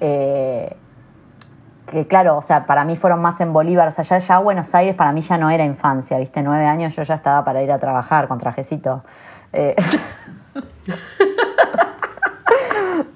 eh, 0.00 0.76
que 1.86 2.06
claro, 2.06 2.36
o 2.36 2.42
sea, 2.42 2.66
para 2.66 2.84
mí 2.84 2.96
fueron 2.96 3.20
más 3.22 3.40
en 3.40 3.52
Bolívar, 3.52 3.88
o 3.88 3.90
sea, 3.92 4.04
ya, 4.04 4.18
ya 4.18 4.38
Buenos 4.38 4.74
Aires 4.74 4.94
para 4.96 5.12
mí 5.12 5.20
ya 5.22 5.38
no 5.38 5.50
era 5.50 5.64
infancia, 5.64 6.18
¿viste? 6.18 6.42
Nueve 6.42 6.66
años 6.66 6.94
yo 6.96 7.02
ya 7.04 7.14
estaba 7.14 7.44
para 7.44 7.62
ir 7.62 7.70
a 7.72 7.78
trabajar 7.78 8.28
con 8.28 8.38
trajecito. 8.38 9.02
Eh, 9.52 9.74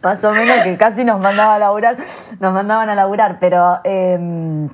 más 0.02 0.22
o 0.24 0.32
menos 0.32 0.62
que 0.64 0.76
casi 0.76 1.04
nos 1.04 1.20
mandaban 1.20 1.56
a 1.56 1.58
laburar, 1.58 1.96
nos 2.38 2.52
mandaban 2.52 2.88
a 2.88 2.94
laburar, 2.94 3.38
pero... 3.40 3.78
eh, 3.84 4.68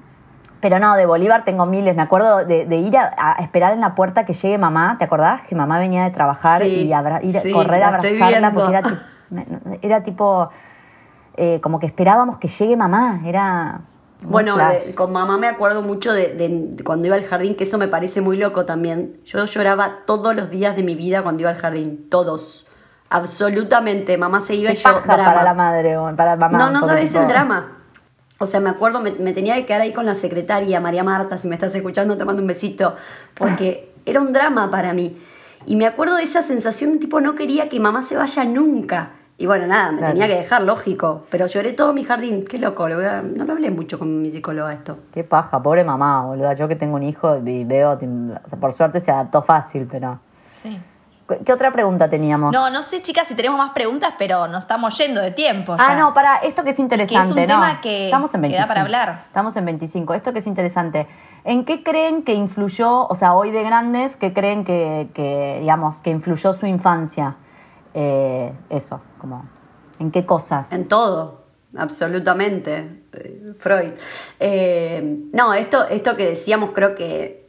pero 0.59 0.79
no, 0.81 0.97
de 0.97 1.07
Bolívar 1.07 1.45
tengo 1.45 1.65
miles. 1.67 1.95
Me 1.95 2.03
acuerdo 2.03 2.45
de, 2.45 2.65
de 2.67 2.77
ir 2.77 2.97
a, 2.97 3.13
a 3.17 3.43
esperar 3.43 3.73
en 3.75 3.81
la 3.83 3.95
puerta 3.95 4.25
que 4.25 4.33
llegue 4.33 4.57
mamá. 4.59 4.97
¿Te 4.99 5.05
acordás? 5.05 5.43
Que 5.43 5.55
mamá 5.55 5.79
venía 5.79 6.03
de 6.03 6.11
trabajar 6.11 6.63
Sí, 6.63 6.87
y 6.89 6.93
abra- 6.93 7.23
ir, 7.23 7.37
a- 7.37 7.41
sí, 7.41 7.53
correr 7.53 7.83
a 7.85 7.89
abrazarla 7.89 8.51
porque 8.53 8.71
era, 8.73 8.83
era 9.83 10.03
tipo. 10.03 10.49
Eh, 11.37 11.61
como 11.63 11.79
que 11.81 11.87
esperábamos 11.87 12.39
que 12.39 12.49
llegue 12.49 12.77
mamá. 12.77 13.23
Era. 13.27 13.81
Bueno, 14.23 14.57
de- 14.57 14.95
con 14.95 15.13
mamá 15.13 15.37
me 15.37 15.47
acuerdo 15.47 15.83
mucho 15.83 16.13
de, 16.13 16.35
de- 16.35 16.49
de 16.49 16.85
cuando 16.85 17.07
iba 17.07 17.17
al 17.17 17.25
jardín, 17.25 17.55
que 17.55 17.65
eso 17.65 17.79
me 17.79 17.89
parece 17.89 18.21
muy 18.21 18.37
loco 18.37 18.65
también. 18.65 19.21
Yo 19.25 19.45
lloraba 19.45 19.99
todos 20.07 20.35
los 20.35 20.51
días 20.51 20.75
de 20.77 20.83
mi 20.83 20.95
vida 20.95 21.23
cuando 21.23 21.43
iba 21.43 21.51
al 21.51 21.59
jardín, 21.59 22.07
todos. 22.11 22.67
Absolutamente. 23.11 24.17
Mamá 24.19 24.41
se 24.41 24.55
iba 24.55 24.71
y 24.73 24.75
yo 24.75 24.83
drama. 24.83 25.05
para 25.07 25.43
la 25.43 25.55
madre 25.55 25.97
para 26.17 26.37
mamá. 26.37 26.59
no, 26.59 26.71
no 26.71 26.83
sabes 26.87 27.15
el 27.15 27.27
drama. 27.29 27.73
O 28.39 28.47
sea, 28.47 28.61
me 28.61 28.69
acuerdo, 28.69 29.01
me, 29.01 29.13
me 29.13 29.33
tenía 29.33 29.55
que 29.57 29.65
quedar 29.65 29.81
ahí 29.81 29.93
con 29.95 30.05
la 30.05 30.15
secretaria, 30.15 30.79
María 30.79 31.03
Marta, 31.03 31.39
si 31.39 31.49
me 31.49 31.55
estás 31.55 31.75
escuchando, 31.75 32.19
te 32.19 32.25
mando 32.27 32.43
un 32.43 32.49
besito, 32.49 32.95
porque 33.35 33.95
era 34.07 34.21
un 34.21 34.33
drama 34.33 34.71
para 34.71 34.93
mí. 34.93 35.17
Y 35.65 35.77
me 35.77 35.87
acuerdo 35.87 36.17
de 36.17 36.25
esa 36.25 36.43
sensación 36.43 36.93
de 36.93 36.99
tipo, 36.99 37.21
no 37.21 37.35
quería 37.35 37.69
que 37.69 37.81
mamá 37.81 38.03
se 38.03 38.15
vaya 38.17 38.45
nunca. 38.45 39.11
Y 39.39 39.45
bueno, 39.47 39.67
nada, 39.67 39.93
me 39.93 39.99
Claro. 39.99 40.13
tenía 40.15 40.29
que 40.29 40.37
dejar, 40.43 40.63
lógico. 40.63 41.25
Pero 41.31 41.47
lloré 41.47 41.73
todo 41.75 41.93
mi 41.93 42.05
jardín, 42.05 42.43
qué 42.43 42.59
loco, 42.59 42.89
lo 42.89 42.97
voy 42.97 43.05
a- 43.05 43.21
no 43.21 43.45
lo 43.45 43.53
hablé 43.53 43.71
mucho 43.71 43.99
con 43.99 44.23
mi 44.23 44.31
psicóloga 44.31 44.73
esto. 44.73 44.99
Qué 45.13 45.25
paja, 45.25 45.63
pobre 45.63 45.85
mamá, 45.85 46.23
boluda. 46.25 46.55
Yo 46.55 46.69
que 46.69 46.77
tengo 46.77 46.97
un 46.97 47.03
hijo 47.03 47.37
y 47.45 47.65
veo. 47.65 47.93
o 47.93 48.49
sea, 48.49 48.59
por 48.59 48.73
suerte 48.73 49.01
se 49.01 49.11
adaptó 49.11 49.43
fácil, 49.43 49.87
pero. 49.91 50.19
Sí. 50.47 50.81
¿Qué- 51.29 51.39
¿Qué 51.45 51.53
otra 51.53 51.71
pregunta 51.73 52.09
teníamos? 52.09 52.53
No, 52.53 52.71
no 52.71 52.81
sé, 52.83 53.01
chicas, 53.03 53.27
si 53.27 53.35
tenemos 53.35 53.59
más 53.59 53.71
preguntas, 53.73 54.15
pero 54.17 54.47
nos 54.47 54.63
estamos 54.65 54.97
yendo 54.97 55.21
de 55.21 55.33
tiempo. 55.33 55.75
Ah, 55.79 55.89
ya. 55.89 55.99
no, 55.99 56.15
para 56.15 56.37
esto 56.37 56.63
que 56.65 56.71
es 56.71 56.79
interesante. 56.79 57.29
un 57.33 57.37
no. 57.41 57.47
tema 57.47 57.81
que- 57.83 58.07
Estamos 58.07 58.33
en 58.33 58.41
que 58.41 58.43
25. 58.49 58.63
da 58.63 58.69
para 58.69 58.81
hablar. 58.83 59.23
Estamos 59.27 59.57
en 59.57 59.65
25. 59.67 60.15
Esto 60.15 60.33
que 60.33 60.39
es 60.39 60.47
interesante. 60.47 61.09
¿En 61.45 61.65
qué 61.65 61.83
creen 61.83 62.23
que 62.23 62.33
influyó, 62.33 63.07
o 63.09 63.15
sea, 63.17 63.35
hoy 63.35 63.51
de 63.51 63.63
grandes, 63.65 64.17
qué 64.17 64.33
creen 64.33 64.65
que, 64.65 65.09
que, 65.15 65.59
digamos, 65.61 66.01
que 66.01 66.11
influyó 66.11 66.55
su 66.55 66.67
infancia? 66.67 67.35
Eh, 67.99 68.53
eso, 68.69 69.01
como, 69.17 69.49
¿en 69.99 70.11
qué 70.11 70.27
cosas? 70.27 70.71
En 70.71 70.87
todo, 70.87 71.45
absolutamente. 71.75 73.01
eh, 73.15 73.55
Freud. 73.59 73.93
Eh, 74.39 75.25
no, 75.33 75.55
esto, 75.55 75.89
esto 75.89 76.15
que 76.15 76.29
decíamos 76.29 76.73
creo 76.75 76.95
que, 76.95 77.47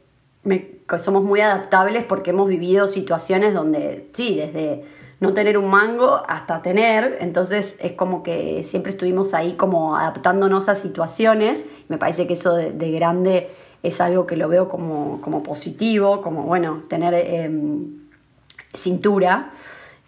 somos 0.96 1.22
muy 1.22 1.42
adaptables 1.42 2.04
porque 2.04 2.30
hemos 2.30 2.48
vivido 2.48 2.88
situaciones 2.88 3.52
donde, 3.52 4.08
sí, 4.14 4.36
desde 4.36 4.86
no 5.20 5.34
tener 5.34 5.58
un 5.58 5.68
mango 5.68 6.22
hasta 6.26 6.62
tener, 6.62 7.18
entonces 7.20 7.76
es 7.78 7.92
como 7.92 8.22
que 8.22 8.64
siempre 8.64 8.92
estuvimos 8.92 9.34
ahí 9.34 9.52
como 9.52 9.96
adaptándonos 9.96 10.70
a 10.70 10.74
situaciones. 10.74 11.62
Me 11.88 11.98
parece 11.98 12.26
que 12.26 12.32
eso 12.32 12.54
de, 12.54 12.72
de 12.72 12.90
grande 12.90 13.50
es 13.82 14.00
algo 14.00 14.26
que 14.26 14.36
lo 14.36 14.48
veo 14.48 14.66
como, 14.66 15.20
como 15.20 15.42
positivo, 15.42 16.22
como 16.22 16.44
bueno, 16.44 16.84
tener 16.88 17.12
em, 17.12 17.98
cintura 18.74 19.50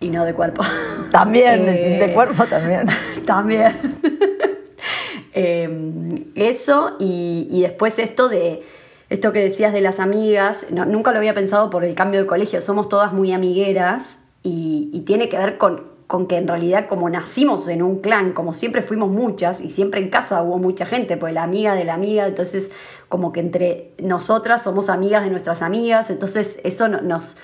y 0.01 0.09
no 0.09 0.25
de 0.25 0.33
cuerpo. 0.35 0.63
También, 1.13 1.67
de, 1.67 1.97
Eh, 1.97 2.07
de 2.07 2.15
cuerpo 2.15 2.45
también. 2.47 2.87
también. 3.27 3.75
Eh, 5.33 6.25
eso 6.35 6.97
y, 6.99 7.47
y 7.51 7.63
después 7.63 7.99
esto 8.01 8.29
de 8.29 8.65
esto 9.11 9.33
que 9.33 9.41
decías 9.41 9.73
de 9.73 9.81
las 9.81 10.01
amigas, 10.01 10.67
no, 10.71 10.85
nunca 10.87 11.13
lo 11.13 11.19
había 11.19 11.35
pensado 11.35 11.71
por 11.71 11.85
el 11.85 11.95
cambio 11.95 12.21
de 12.21 12.27
colegio, 12.27 12.61
somos 12.61 12.89
todas 12.89 13.13
muy 13.13 13.33
amigueras 13.33 14.19
y, 14.43 14.89
y 14.93 15.01
tiene 15.03 15.29
que 15.29 15.37
ver 15.39 15.57
con, 15.59 15.85
con 16.09 16.27
que 16.27 16.37
en 16.37 16.49
realidad 16.49 16.87
como 16.89 17.09
nacimos 17.11 17.69
en 17.69 17.83
un 17.83 17.99
clan, 18.01 18.33
como 18.33 18.53
siempre 18.53 18.83
fuimos 18.83 19.11
muchas 19.11 19.61
y 19.61 19.71
siempre 19.71 20.01
en 20.01 20.11
casa 20.11 20.43
hubo 20.43 20.59
mucha 20.59 20.85
gente, 20.87 21.17
pues 21.17 21.33
la 21.35 21.43
amiga 21.45 21.75
de 21.77 21.85
la 21.85 21.95
amiga, 21.95 22.27
entonces 22.27 22.71
como 23.09 23.33
que 23.33 23.39
entre 23.41 23.93
nosotras 23.99 24.63
somos 24.65 24.89
amigas 24.89 25.23
de 25.25 25.31
nuestras 25.31 25.63
amigas, 25.63 26.11
entonces 26.11 26.59
eso 26.65 26.89
no- 26.89 27.01
nos, 27.03 27.37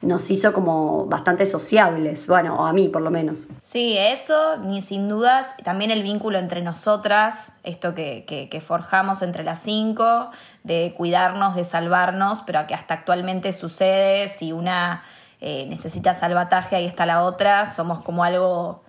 nos 0.00 0.30
hizo 0.30 0.52
como 0.52 1.06
bastante 1.06 1.44
sociables, 1.44 2.28
bueno, 2.28 2.56
o 2.56 2.66
a 2.66 2.72
mí 2.72 2.88
por 2.88 3.02
lo 3.02 3.10
menos. 3.10 3.40
Sí, 3.58 3.96
eso, 3.98 4.56
ni 4.58 4.80
sin 4.80 5.08
dudas. 5.08 5.56
También 5.64 5.90
el 5.90 6.04
vínculo 6.04 6.38
entre 6.38 6.62
nosotras, 6.62 7.58
esto 7.64 7.94
que, 7.96 8.24
que- 8.24 8.60
forjamos 8.60 9.22
entre 9.22 9.42
las 9.42 9.60
cinco, 9.60 10.30
de 10.62 10.94
cuidarnos, 10.96 11.56
de 11.56 11.64
salvarnos, 11.64 12.42
pero 12.42 12.64
que 12.68 12.74
hasta 12.74 12.94
actualmente 12.94 13.52
sucede, 13.52 14.28
si 14.28 14.52
una 14.52 15.02
eh, 15.40 15.66
necesita 15.68 16.14
salvataje, 16.14 16.76
ahí 16.76 16.86
está 16.86 17.04
la 17.04 17.22
otra, 17.24 17.66
somos 17.66 18.02
como 18.02 18.22
algo, 18.22 18.84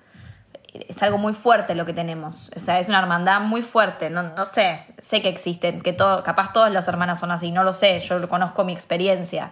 es 0.74 1.02
algo 1.02 1.18
muy 1.18 1.34
fuerte 1.34 1.74
lo 1.74 1.86
que 1.86 1.94
tenemos. 1.94 2.52
O 2.56 2.60
sea, 2.60 2.80
es 2.80 2.88
una 2.88 3.00
hermandad 3.00 3.42
muy 3.42 3.64
fuerte, 3.64 4.12
no, 4.12 4.22
no 4.22 4.46
sé, 4.46 4.86
sé 5.00 5.24
que 5.24 5.30
existen, 5.30 5.82
que 5.82 5.94
todo, 5.94 6.22
capaz 6.24 6.54
todas 6.54 6.72
las 6.72 6.88
hermanas 6.88 7.20
son 7.20 7.32
así, 7.32 7.52
no 7.52 7.64
lo 7.64 7.74
sé, 7.74 8.00
yo 8.02 8.28
conozco 8.30 8.64
mi 8.64 8.74
experiencia 8.74 9.52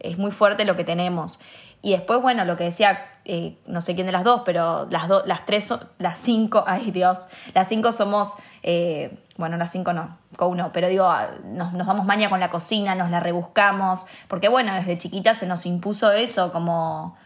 es 0.00 0.18
muy 0.18 0.30
fuerte 0.30 0.64
lo 0.64 0.76
que 0.76 0.84
tenemos. 0.84 1.40
Y 1.82 1.92
después, 1.92 2.22
bueno, 2.22 2.46
lo 2.46 2.56
que 2.56 2.64
decía, 2.64 2.98
eh, 3.26 3.58
no 3.66 3.82
sé 3.82 3.94
quién 3.94 4.06
de 4.06 4.12
las 4.12 4.24
dos, 4.24 4.40
pero 4.46 4.86
las, 4.90 5.06
dos 5.06 5.26
las 5.26 5.44
tres, 5.44 5.66
son- 5.66 5.80
las 5.98 6.18
cinco, 6.18 6.64
ay 6.68 6.90
Dios, 6.90 7.28
las 7.54 7.68
cinco 7.68 7.92
somos, 7.92 8.36
eh, 8.62 9.18
bueno, 9.36 9.56
las 9.58 9.70
cinco 9.70 9.92
no, 9.92 10.16
con 10.36 10.52
uno, 10.52 10.70
pero 10.72 10.88
digo, 10.88 11.04
ah, 11.04 11.28
nos, 11.44 11.74
nos 11.74 11.86
damos 11.86 12.06
maña 12.06 12.30
con 12.30 12.40
la 12.40 12.48
cocina, 12.48 12.94
nos 12.94 13.10
la 13.10 13.20
rebuscamos, 13.20 14.06
porque 14.28 14.48
bueno, 14.48 14.72
desde 14.74 14.96
chiquita 14.96 15.34
se 15.34 15.46
nos 15.46 15.66
impuso 15.66 16.10
eso, 16.12 16.52
como 16.52 17.16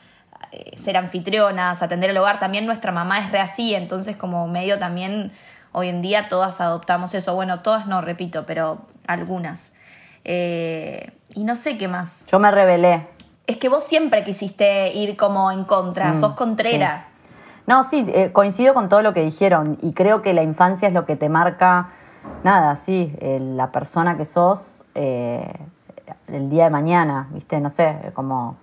eh, 0.50 0.76
ser 0.76 0.96
anfitrionas, 0.96 1.80
atender 1.82 2.10
el 2.10 2.16
hogar, 2.18 2.40
también 2.40 2.66
nuestra 2.66 2.90
mamá 2.90 3.20
es 3.20 3.30
re 3.30 3.38
así, 3.38 3.76
entonces 3.76 4.16
como 4.16 4.48
medio 4.48 4.80
también 4.80 5.30
hoy 5.70 5.88
en 5.88 6.02
día 6.02 6.28
todas 6.28 6.60
adoptamos 6.60 7.14
eso, 7.14 7.34
bueno, 7.36 7.60
todas 7.60 7.86
no, 7.86 8.00
repito, 8.00 8.44
pero 8.44 8.86
algunas. 9.06 9.74
Eh, 10.24 11.12
y 11.34 11.44
no 11.44 11.56
sé 11.56 11.78
qué 11.78 11.88
más. 11.88 12.26
Yo 12.26 12.38
me 12.38 12.50
rebelé. 12.50 13.06
Es 13.46 13.56
que 13.56 13.68
vos 13.68 13.84
siempre 13.84 14.24
quisiste 14.24 14.92
ir 14.94 15.16
como 15.16 15.50
en 15.50 15.64
contra, 15.64 16.14
sos 16.14 16.34
contrera. 16.34 17.06
No, 17.66 17.84
sí, 17.84 18.06
eh, 18.08 18.30
coincido 18.32 18.74
con 18.74 18.88
todo 18.88 19.02
lo 19.02 19.14
que 19.14 19.22
dijeron 19.22 19.78
y 19.82 19.92
creo 19.92 20.22
que 20.22 20.32
la 20.32 20.42
infancia 20.42 20.88
es 20.88 20.94
lo 20.94 21.04
que 21.06 21.16
te 21.16 21.28
marca, 21.28 21.90
nada, 22.44 22.76
sí, 22.76 23.14
eh, 23.20 23.38
la 23.40 23.70
persona 23.72 24.16
que 24.16 24.24
sos 24.24 24.84
eh, 24.94 25.50
el 26.28 26.50
día 26.50 26.64
de 26.64 26.70
mañana, 26.70 27.28
¿viste? 27.30 27.60
No 27.60 27.70
sé, 27.70 27.94
como... 28.14 28.56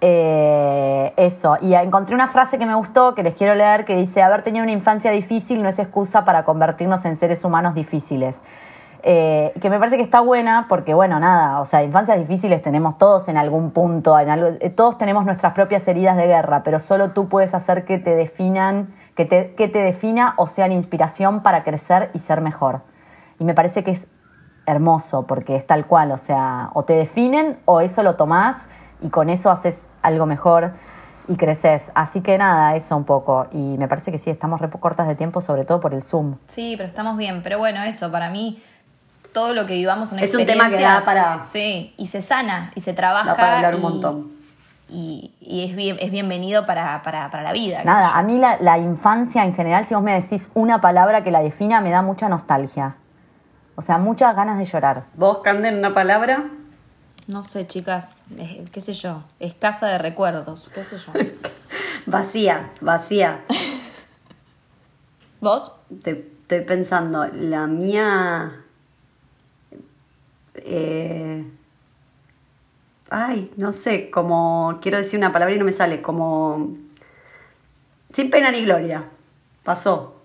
eh, 0.00 1.12
eso, 1.16 1.58
y 1.60 1.74
encontré 1.74 2.14
una 2.14 2.28
frase 2.28 2.58
que 2.58 2.66
me 2.66 2.74
gustó, 2.74 3.14
que 3.14 3.22
les 3.22 3.34
quiero 3.34 3.54
leer, 3.54 3.84
que 3.84 3.94
dice, 3.96 4.22
haber 4.22 4.42
tenido 4.42 4.62
una 4.62 4.72
infancia 4.72 5.10
difícil 5.10 5.62
no 5.62 5.68
es 5.68 5.78
excusa 5.78 6.24
para 6.24 6.44
convertirnos 6.44 7.04
en 7.04 7.16
seres 7.16 7.44
humanos 7.44 7.74
difíciles. 7.74 8.40
Eh, 9.02 9.52
que 9.60 9.70
me 9.70 9.78
parece 9.78 9.96
que 9.96 10.02
está 10.02 10.20
buena 10.20 10.66
porque, 10.68 10.94
bueno, 10.94 11.18
nada, 11.20 11.60
o 11.60 11.64
sea, 11.64 11.82
infancias 11.82 12.18
difíciles 12.18 12.62
tenemos 12.62 12.98
todos 12.98 13.28
en 13.28 13.36
algún 13.36 13.70
punto, 13.70 14.18
en 14.18 14.28
algo, 14.28 14.48
eh, 14.60 14.70
todos 14.70 14.98
tenemos 14.98 15.24
nuestras 15.24 15.52
propias 15.54 15.86
heridas 15.88 16.16
de 16.16 16.26
guerra, 16.26 16.62
pero 16.62 16.78
solo 16.78 17.12
tú 17.12 17.28
puedes 17.28 17.54
hacer 17.54 17.84
que 17.84 17.98
te 17.98 18.14
definan, 18.14 18.94
que 19.14 19.24
te, 19.24 19.54
que 19.54 19.68
te 19.68 19.78
defina 19.80 20.34
o 20.36 20.46
sean 20.46 20.72
inspiración 20.72 21.42
para 21.42 21.64
crecer 21.64 22.10
y 22.14 22.18
ser 22.18 22.40
mejor. 22.40 22.82
Y 23.38 23.44
me 23.44 23.54
parece 23.54 23.84
que 23.84 23.92
es 23.92 24.06
hermoso 24.66 25.26
porque 25.26 25.56
es 25.56 25.66
tal 25.66 25.86
cual, 25.86 26.12
o 26.12 26.18
sea, 26.18 26.70
o 26.74 26.84
te 26.84 26.92
definen 26.92 27.58
o 27.64 27.80
eso 27.80 28.02
lo 28.02 28.16
tomás 28.16 28.68
y 29.00 29.08
con 29.08 29.30
eso 29.30 29.50
haces 29.50 29.88
algo 30.02 30.26
mejor 30.26 30.72
y 31.28 31.36
creces. 31.36 31.90
Así 31.94 32.20
que 32.20 32.36
nada, 32.38 32.74
eso 32.76 32.96
un 32.96 33.04
poco. 33.04 33.46
Y 33.52 33.78
me 33.78 33.88
parece 33.88 34.10
que 34.10 34.18
sí, 34.18 34.30
estamos 34.30 34.60
re 34.60 34.68
cortas 34.68 35.06
de 35.06 35.14
tiempo, 35.14 35.40
sobre 35.40 35.64
todo 35.64 35.80
por 35.80 35.94
el 35.94 36.02
Zoom. 36.02 36.36
Sí, 36.48 36.74
pero 36.76 36.88
estamos 36.88 37.16
bien. 37.16 37.42
Pero 37.42 37.58
bueno, 37.58 37.82
eso, 37.82 38.10
para 38.10 38.30
mí, 38.30 38.60
todo 39.32 39.54
lo 39.54 39.66
que 39.66 39.74
vivamos 39.74 40.08
son 40.10 40.18
Es 40.18 40.34
un 40.34 40.44
tema 40.46 40.68
que 40.68 40.80
da 40.80 41.00
para- 41.04 41.42
Sí, 41.42 41.94
y 41.96 42.06
se 42.08 42.22
sana, 42.22 42.70
y 42.74 42.80
se 42.80 42.92
trabaja. 42.92 43.30
Da 43.30 43.36
para 43.36 43.56
hablar 43.56 43.74
un 43.76 43.82
montón. 43.82 44.40
Y, 44.92 45.32
y 45.40 45.64
es, 45.64 45.76
bien, 45.76 45.96
es 46.00 46.10
bienvenido 46.10 46.66
para, 46.66 47.00
para, 47.02 47.30
para 47.30 47.44
la 47.44 47.52
vida. 47.52 47.84
Nada, 47.84 48.18
a 48.18 48.22
mí 48.22 48.38
la, 48.38 48.58
la 48.60 48.76
infancia 48.78 49.44
en 49.44 49.54
general, 49.54 49.86
si 49.86 49.94
vos 49.94 50.02
me 50.02 50.20
decís 50.20 50.50
una 50.54 50.80
palabra 50.80 51.22
que 51.22 51.30
la 51.30 51.40
defina, 51.40 51.80
me 51.80 51.90
da 51.90 52.02
mucha 52.02 52.28
nostalgia. 52.28 52.96
O 53.76 53.82
sea, 53.82 53.98
muchas 53.98 54.34
ganas 54.34 54.58
de 54.58 54.64
llorar. 54.64 55.04
¿Vos, 55.14 55.38
Canden, 55.44 55.78
una 55.78 55.94
palabra? 55.94 56.44
No 57.28 57.44
sé, 57.44 57.68
chicas, 57.68 58.24
es- 58.36 58.68
qué 58.70 58.80
sé 58.80 58.92
yo, 58.94 59.22
escasa 59.38 59.86
de 59.86 59.98
recuerdos, 59.98 60.68
qué 60.74 60.82
sé 60.82 60.96
yo. 60.98 61.12
Vacía, 62.06 62.70
vacía. 62.80 63.42
¿Vos? 65.40 65.72
Te- 66.02 66.32
estoy 66.42 66.60
pensando, 66.62 67.26
la 67.32 67.66
mía... 67.68 68.64
eh, 70.64 71.44
ay, 73.10 73.50
no 73.56 73.72
sé, 73.72 74.10
como... 74.10 74.78
Quiero 74.80 74.98
decir 74.98 75.18
una 75.18 75.32
palabra 75.32 75.54
y 75.54 75.58
no 75.58 75.64
me 75.64 75.72
sale, 75.72 76.00
como... 76.02 76.76
Sin 78.10 78.30
pena 78.30 78.50
ni 78.50 78.64
gloria. 78.64 79.04
Pasó. 79.62 80.16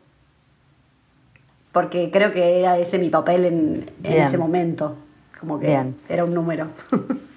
Porque 1.72 2.10
creo 2.12 2.32
que 2.32 2.60
era 2.60 2.78
ese 2.78 2.98
mi 2.98 3.10
papel 3.10 3.46
en, 3.46 3.92
ese 4.04 4.38
momento. 4.38 4.96
Como 5.40 5.60
que 5.60 5.68
Bien. 5.68 5.96
era 6.08 6.24
un 6.24 6.34
número. 6.34 6.70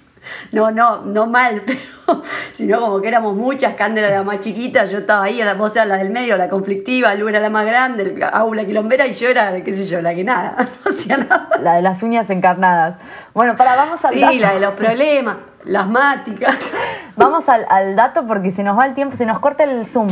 No, 0.51 0.71
no, 0.71 1.01
no 1.01 1.27
mal, 1.27 1.61
pero 1.65 2.21
sino 2.53 2.79
como 2.79 3.01
que 3.01 3.07
éramos 3.07 3.35
muchas, 3.35 3.75
Candela 3.75 4.07
era 4.07 4.17
la 4.17 4.23
más 4.23 4.39
chiquita, 4.41 4.85
yo 4.85 4.99
estaba 4.99 5.25
ahí, 5.25 5.41
la 5.43 5.53
vos 5.53 5.75
eras 5.75 5.87
la 5.87 5.97
del 5.97 6.09
medio, 6.09 6.37
la 6.37 6.49
conflictiva, 6.49 7.13
Lu 7.15 7.27
era 7.27 7.39
la 7.39 7.49
más 7.49 7.65
grande, 7.65 8.03
el 8.03 8.23
aula 8.23 8.65
quilombera 8.65 9.07
y 9.07 9.13
yo 9.13 9.29
era, 9.29 9.61
qué 9.63 9.75
sé 9.75 9.85
yo, 9.85 10.01
la 10.01 10.13
que 10.15 10.23
nada, 10.23 10.55
no 10.85 10.91
hacía 10.91 11.17
nada. 11.17 11.49
La 11.61 11.75
de 11.75 11.81
las 11.81 12.01
uñas 12.03 12.29
encarnadas. 12.29 12.95
Bueno, 13.33 13.55
para, 13.55 13.75
vamos 13.75 14.03
al 14.05 14.13
Sí, 14.13 14.19
dato. 14.21 14.33
la 14.39 14.53
de 14.53 14.59
los 14.59 14.73
problemas, 14.73 15.37
las 15.65 15.87
máticas. 15.87 16.55
Vamos 17.15 17.49
al, 17.49 17.65
al 17.69 17.95
dato 17.97 18.25
porque 18.25 18.49
se 18.51 18.63
nos 18.63 18.77
va 18.79 18.85
el 18.85 18.95
tiempo, 18.95 19.17
se 19.17 19.25
nos 19.25 19.39
corta 19.39 19.63
el 19.65 19.85
Zoom. 19.85 20.07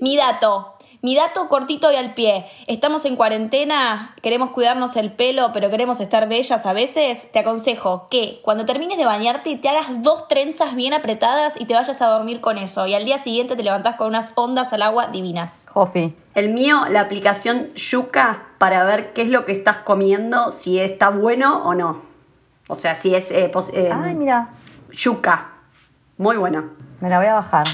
Mi 0.00 0.16
dato. 0.16 0.75
Mi 1.02 1.14
dato 1.14 1.48
cortito 1.48 1.90
y 1.92 1.96
al 1.96 2.14
pie. 2.14 2.46
Estamos 2.66 3.04
en 3.04 3.16
cuarentena, 3.16 4.14
queremos 4.22 4.50
cuidarnos 4.50 4.96
el 4.96 5.12
pelo, 5.12 5.50
pero 5.52 5.70
queremos 5.70 6.00
estar 6.00 6.28
bellas 6.28 6.66
a 6.66 6.72
veces. 6.72 7.30
Te 7.32 7.38
aconsejo 7.38 8.08
que 8.10 8.40
cuando 8.42 8.64
termines 8.64 8.98
de 8.98 9.04
bañarte 9.04 9.56
te 9.56 9.68
hagas 9.68 10.02
dos 10.02 10.26
trenzas 10.28 10.74
bien 10.74 10.94
apretadas 10.94 11.60
y 11.60 11.66
te 11.66 11.74
vayas 11.74 12.00
a 12.02 12.06
dormir 12.08 12.40
con 12.40 12.58
eso. 12.58 12.86
Y 12.86 12.94
al 12.94 13.04
día 13.04 13.18
siguiente 13.18 13.56
te 13.56 13.62
levantás 13.62 13.96
con 13.96 14.08
unas 14.08 14.32
ondas 14.34 14.72
al 14.72 14.82
agua 14.82 15.08
divinas. 15.08 15.68
Jofi. 15.72 16.14
El 16.34 16.50
mío, 16.52 16.84
la 16.90 17.00
aplicación 17.02 17.72
Yuka 17.74 18.42
para 18.58 18.84
ver 18.84 19.12
qué 19.12 19.22
es 19.22 19.28
lo 19.28 19.44
que 19.44 19.52
estás 19.52 19.78
comiendo, 19.78 20.52
si 20.52 20.78
está 20.80 21.10
bueno 21.10 21.62
o 21.64 21.74
no. 21.74 22.02
O 22.68 22.74
sea, 22.74 22.94
si 22.94 23.14
es 23.14 23.30
eh, 23.30 23.48
pos- 23.52 23.70
eh, 23.72 23.90
Ay, 23.92 24.14
mira, 24.14 24.48
Yuka. 24.90 25.52
Muy 26.18 26.36
buena. 26.36 26.64
me 27.00 27.08
la 27.10 27.18
voy 27.18 27.26
a 27.26 27.34
bajar. 27.34 27.66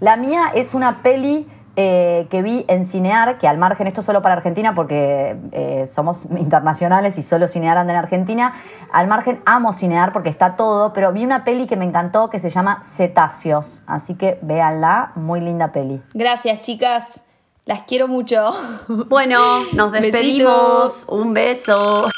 La 0.00 0.16
mía 0.16 0.50
es 0.54 0.74
una 0.74 1.02
peli 1.02 1.46
eh, 1.76 2.26
que 2.30 2.42
vi 2.42 2.64
en 2.68 2.84
Cinear, 2.84 3.38
que 3.38 3.48
al 3.48 3.56
margen, 3.56 3.86
esto 3.86 4.02
solo 4.02 4.20
para 4.20 4.34
Argentina 4.34 4.74
porque 4.74 5.36
eh, 5.52 5.88
somos 5.90 6.26
internacionales 6.36 7.16
y 7.16 7.22
solo 7.22 7.48
Cinear 7.48 7.78
anda 7.78 7.92
en 7.94 7.98
Argentina, 7.98 8.54
al 8.92 9.08
margen 9.08 9.40
amo 9.46 9.72
Cinear 9.72 10.12
porque 10.12 10.28
está 10.28 10.56
todo, 10.56 10.92
pero 10.92 11.12
vi 11.12 11.24
una 11.24 11.44
peli 11.44 11.66
que 11.66 11.76
me 11.76 11.86
encantó 11.86 12.28
que 12.28 12.38
se 12.38 12.50
llama 12.50 12.82
Cetáceos, 12.84 13.82
así 13.86 14.14
que 14.16 14.38
véanla, 14.42 15.12
muy 15.14 15.40
linda 15.40 15.72
peli. 15.72 16.02
Gracias, 16.12 16.60
chicas. 16.60 17.24
Las 17.64 17.80
quiero 17.82 18.08
mucho. 18.08 18.52
Bueno, 19.08 19.62
nos 19.72 19.92
despedimos. 19.92 21.06
Un 21.08 21.32
beso. 21.32 22.08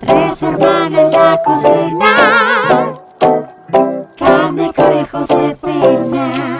Tres 0.00 0.42
hermanas 0.42 0.92
en 0.92 1.10
la 1.10 1.40
cocina. 1.44 2.14
Carne, 4.18 4.72
conejo, 4.74 5.18
Josefina. 5.18 6.59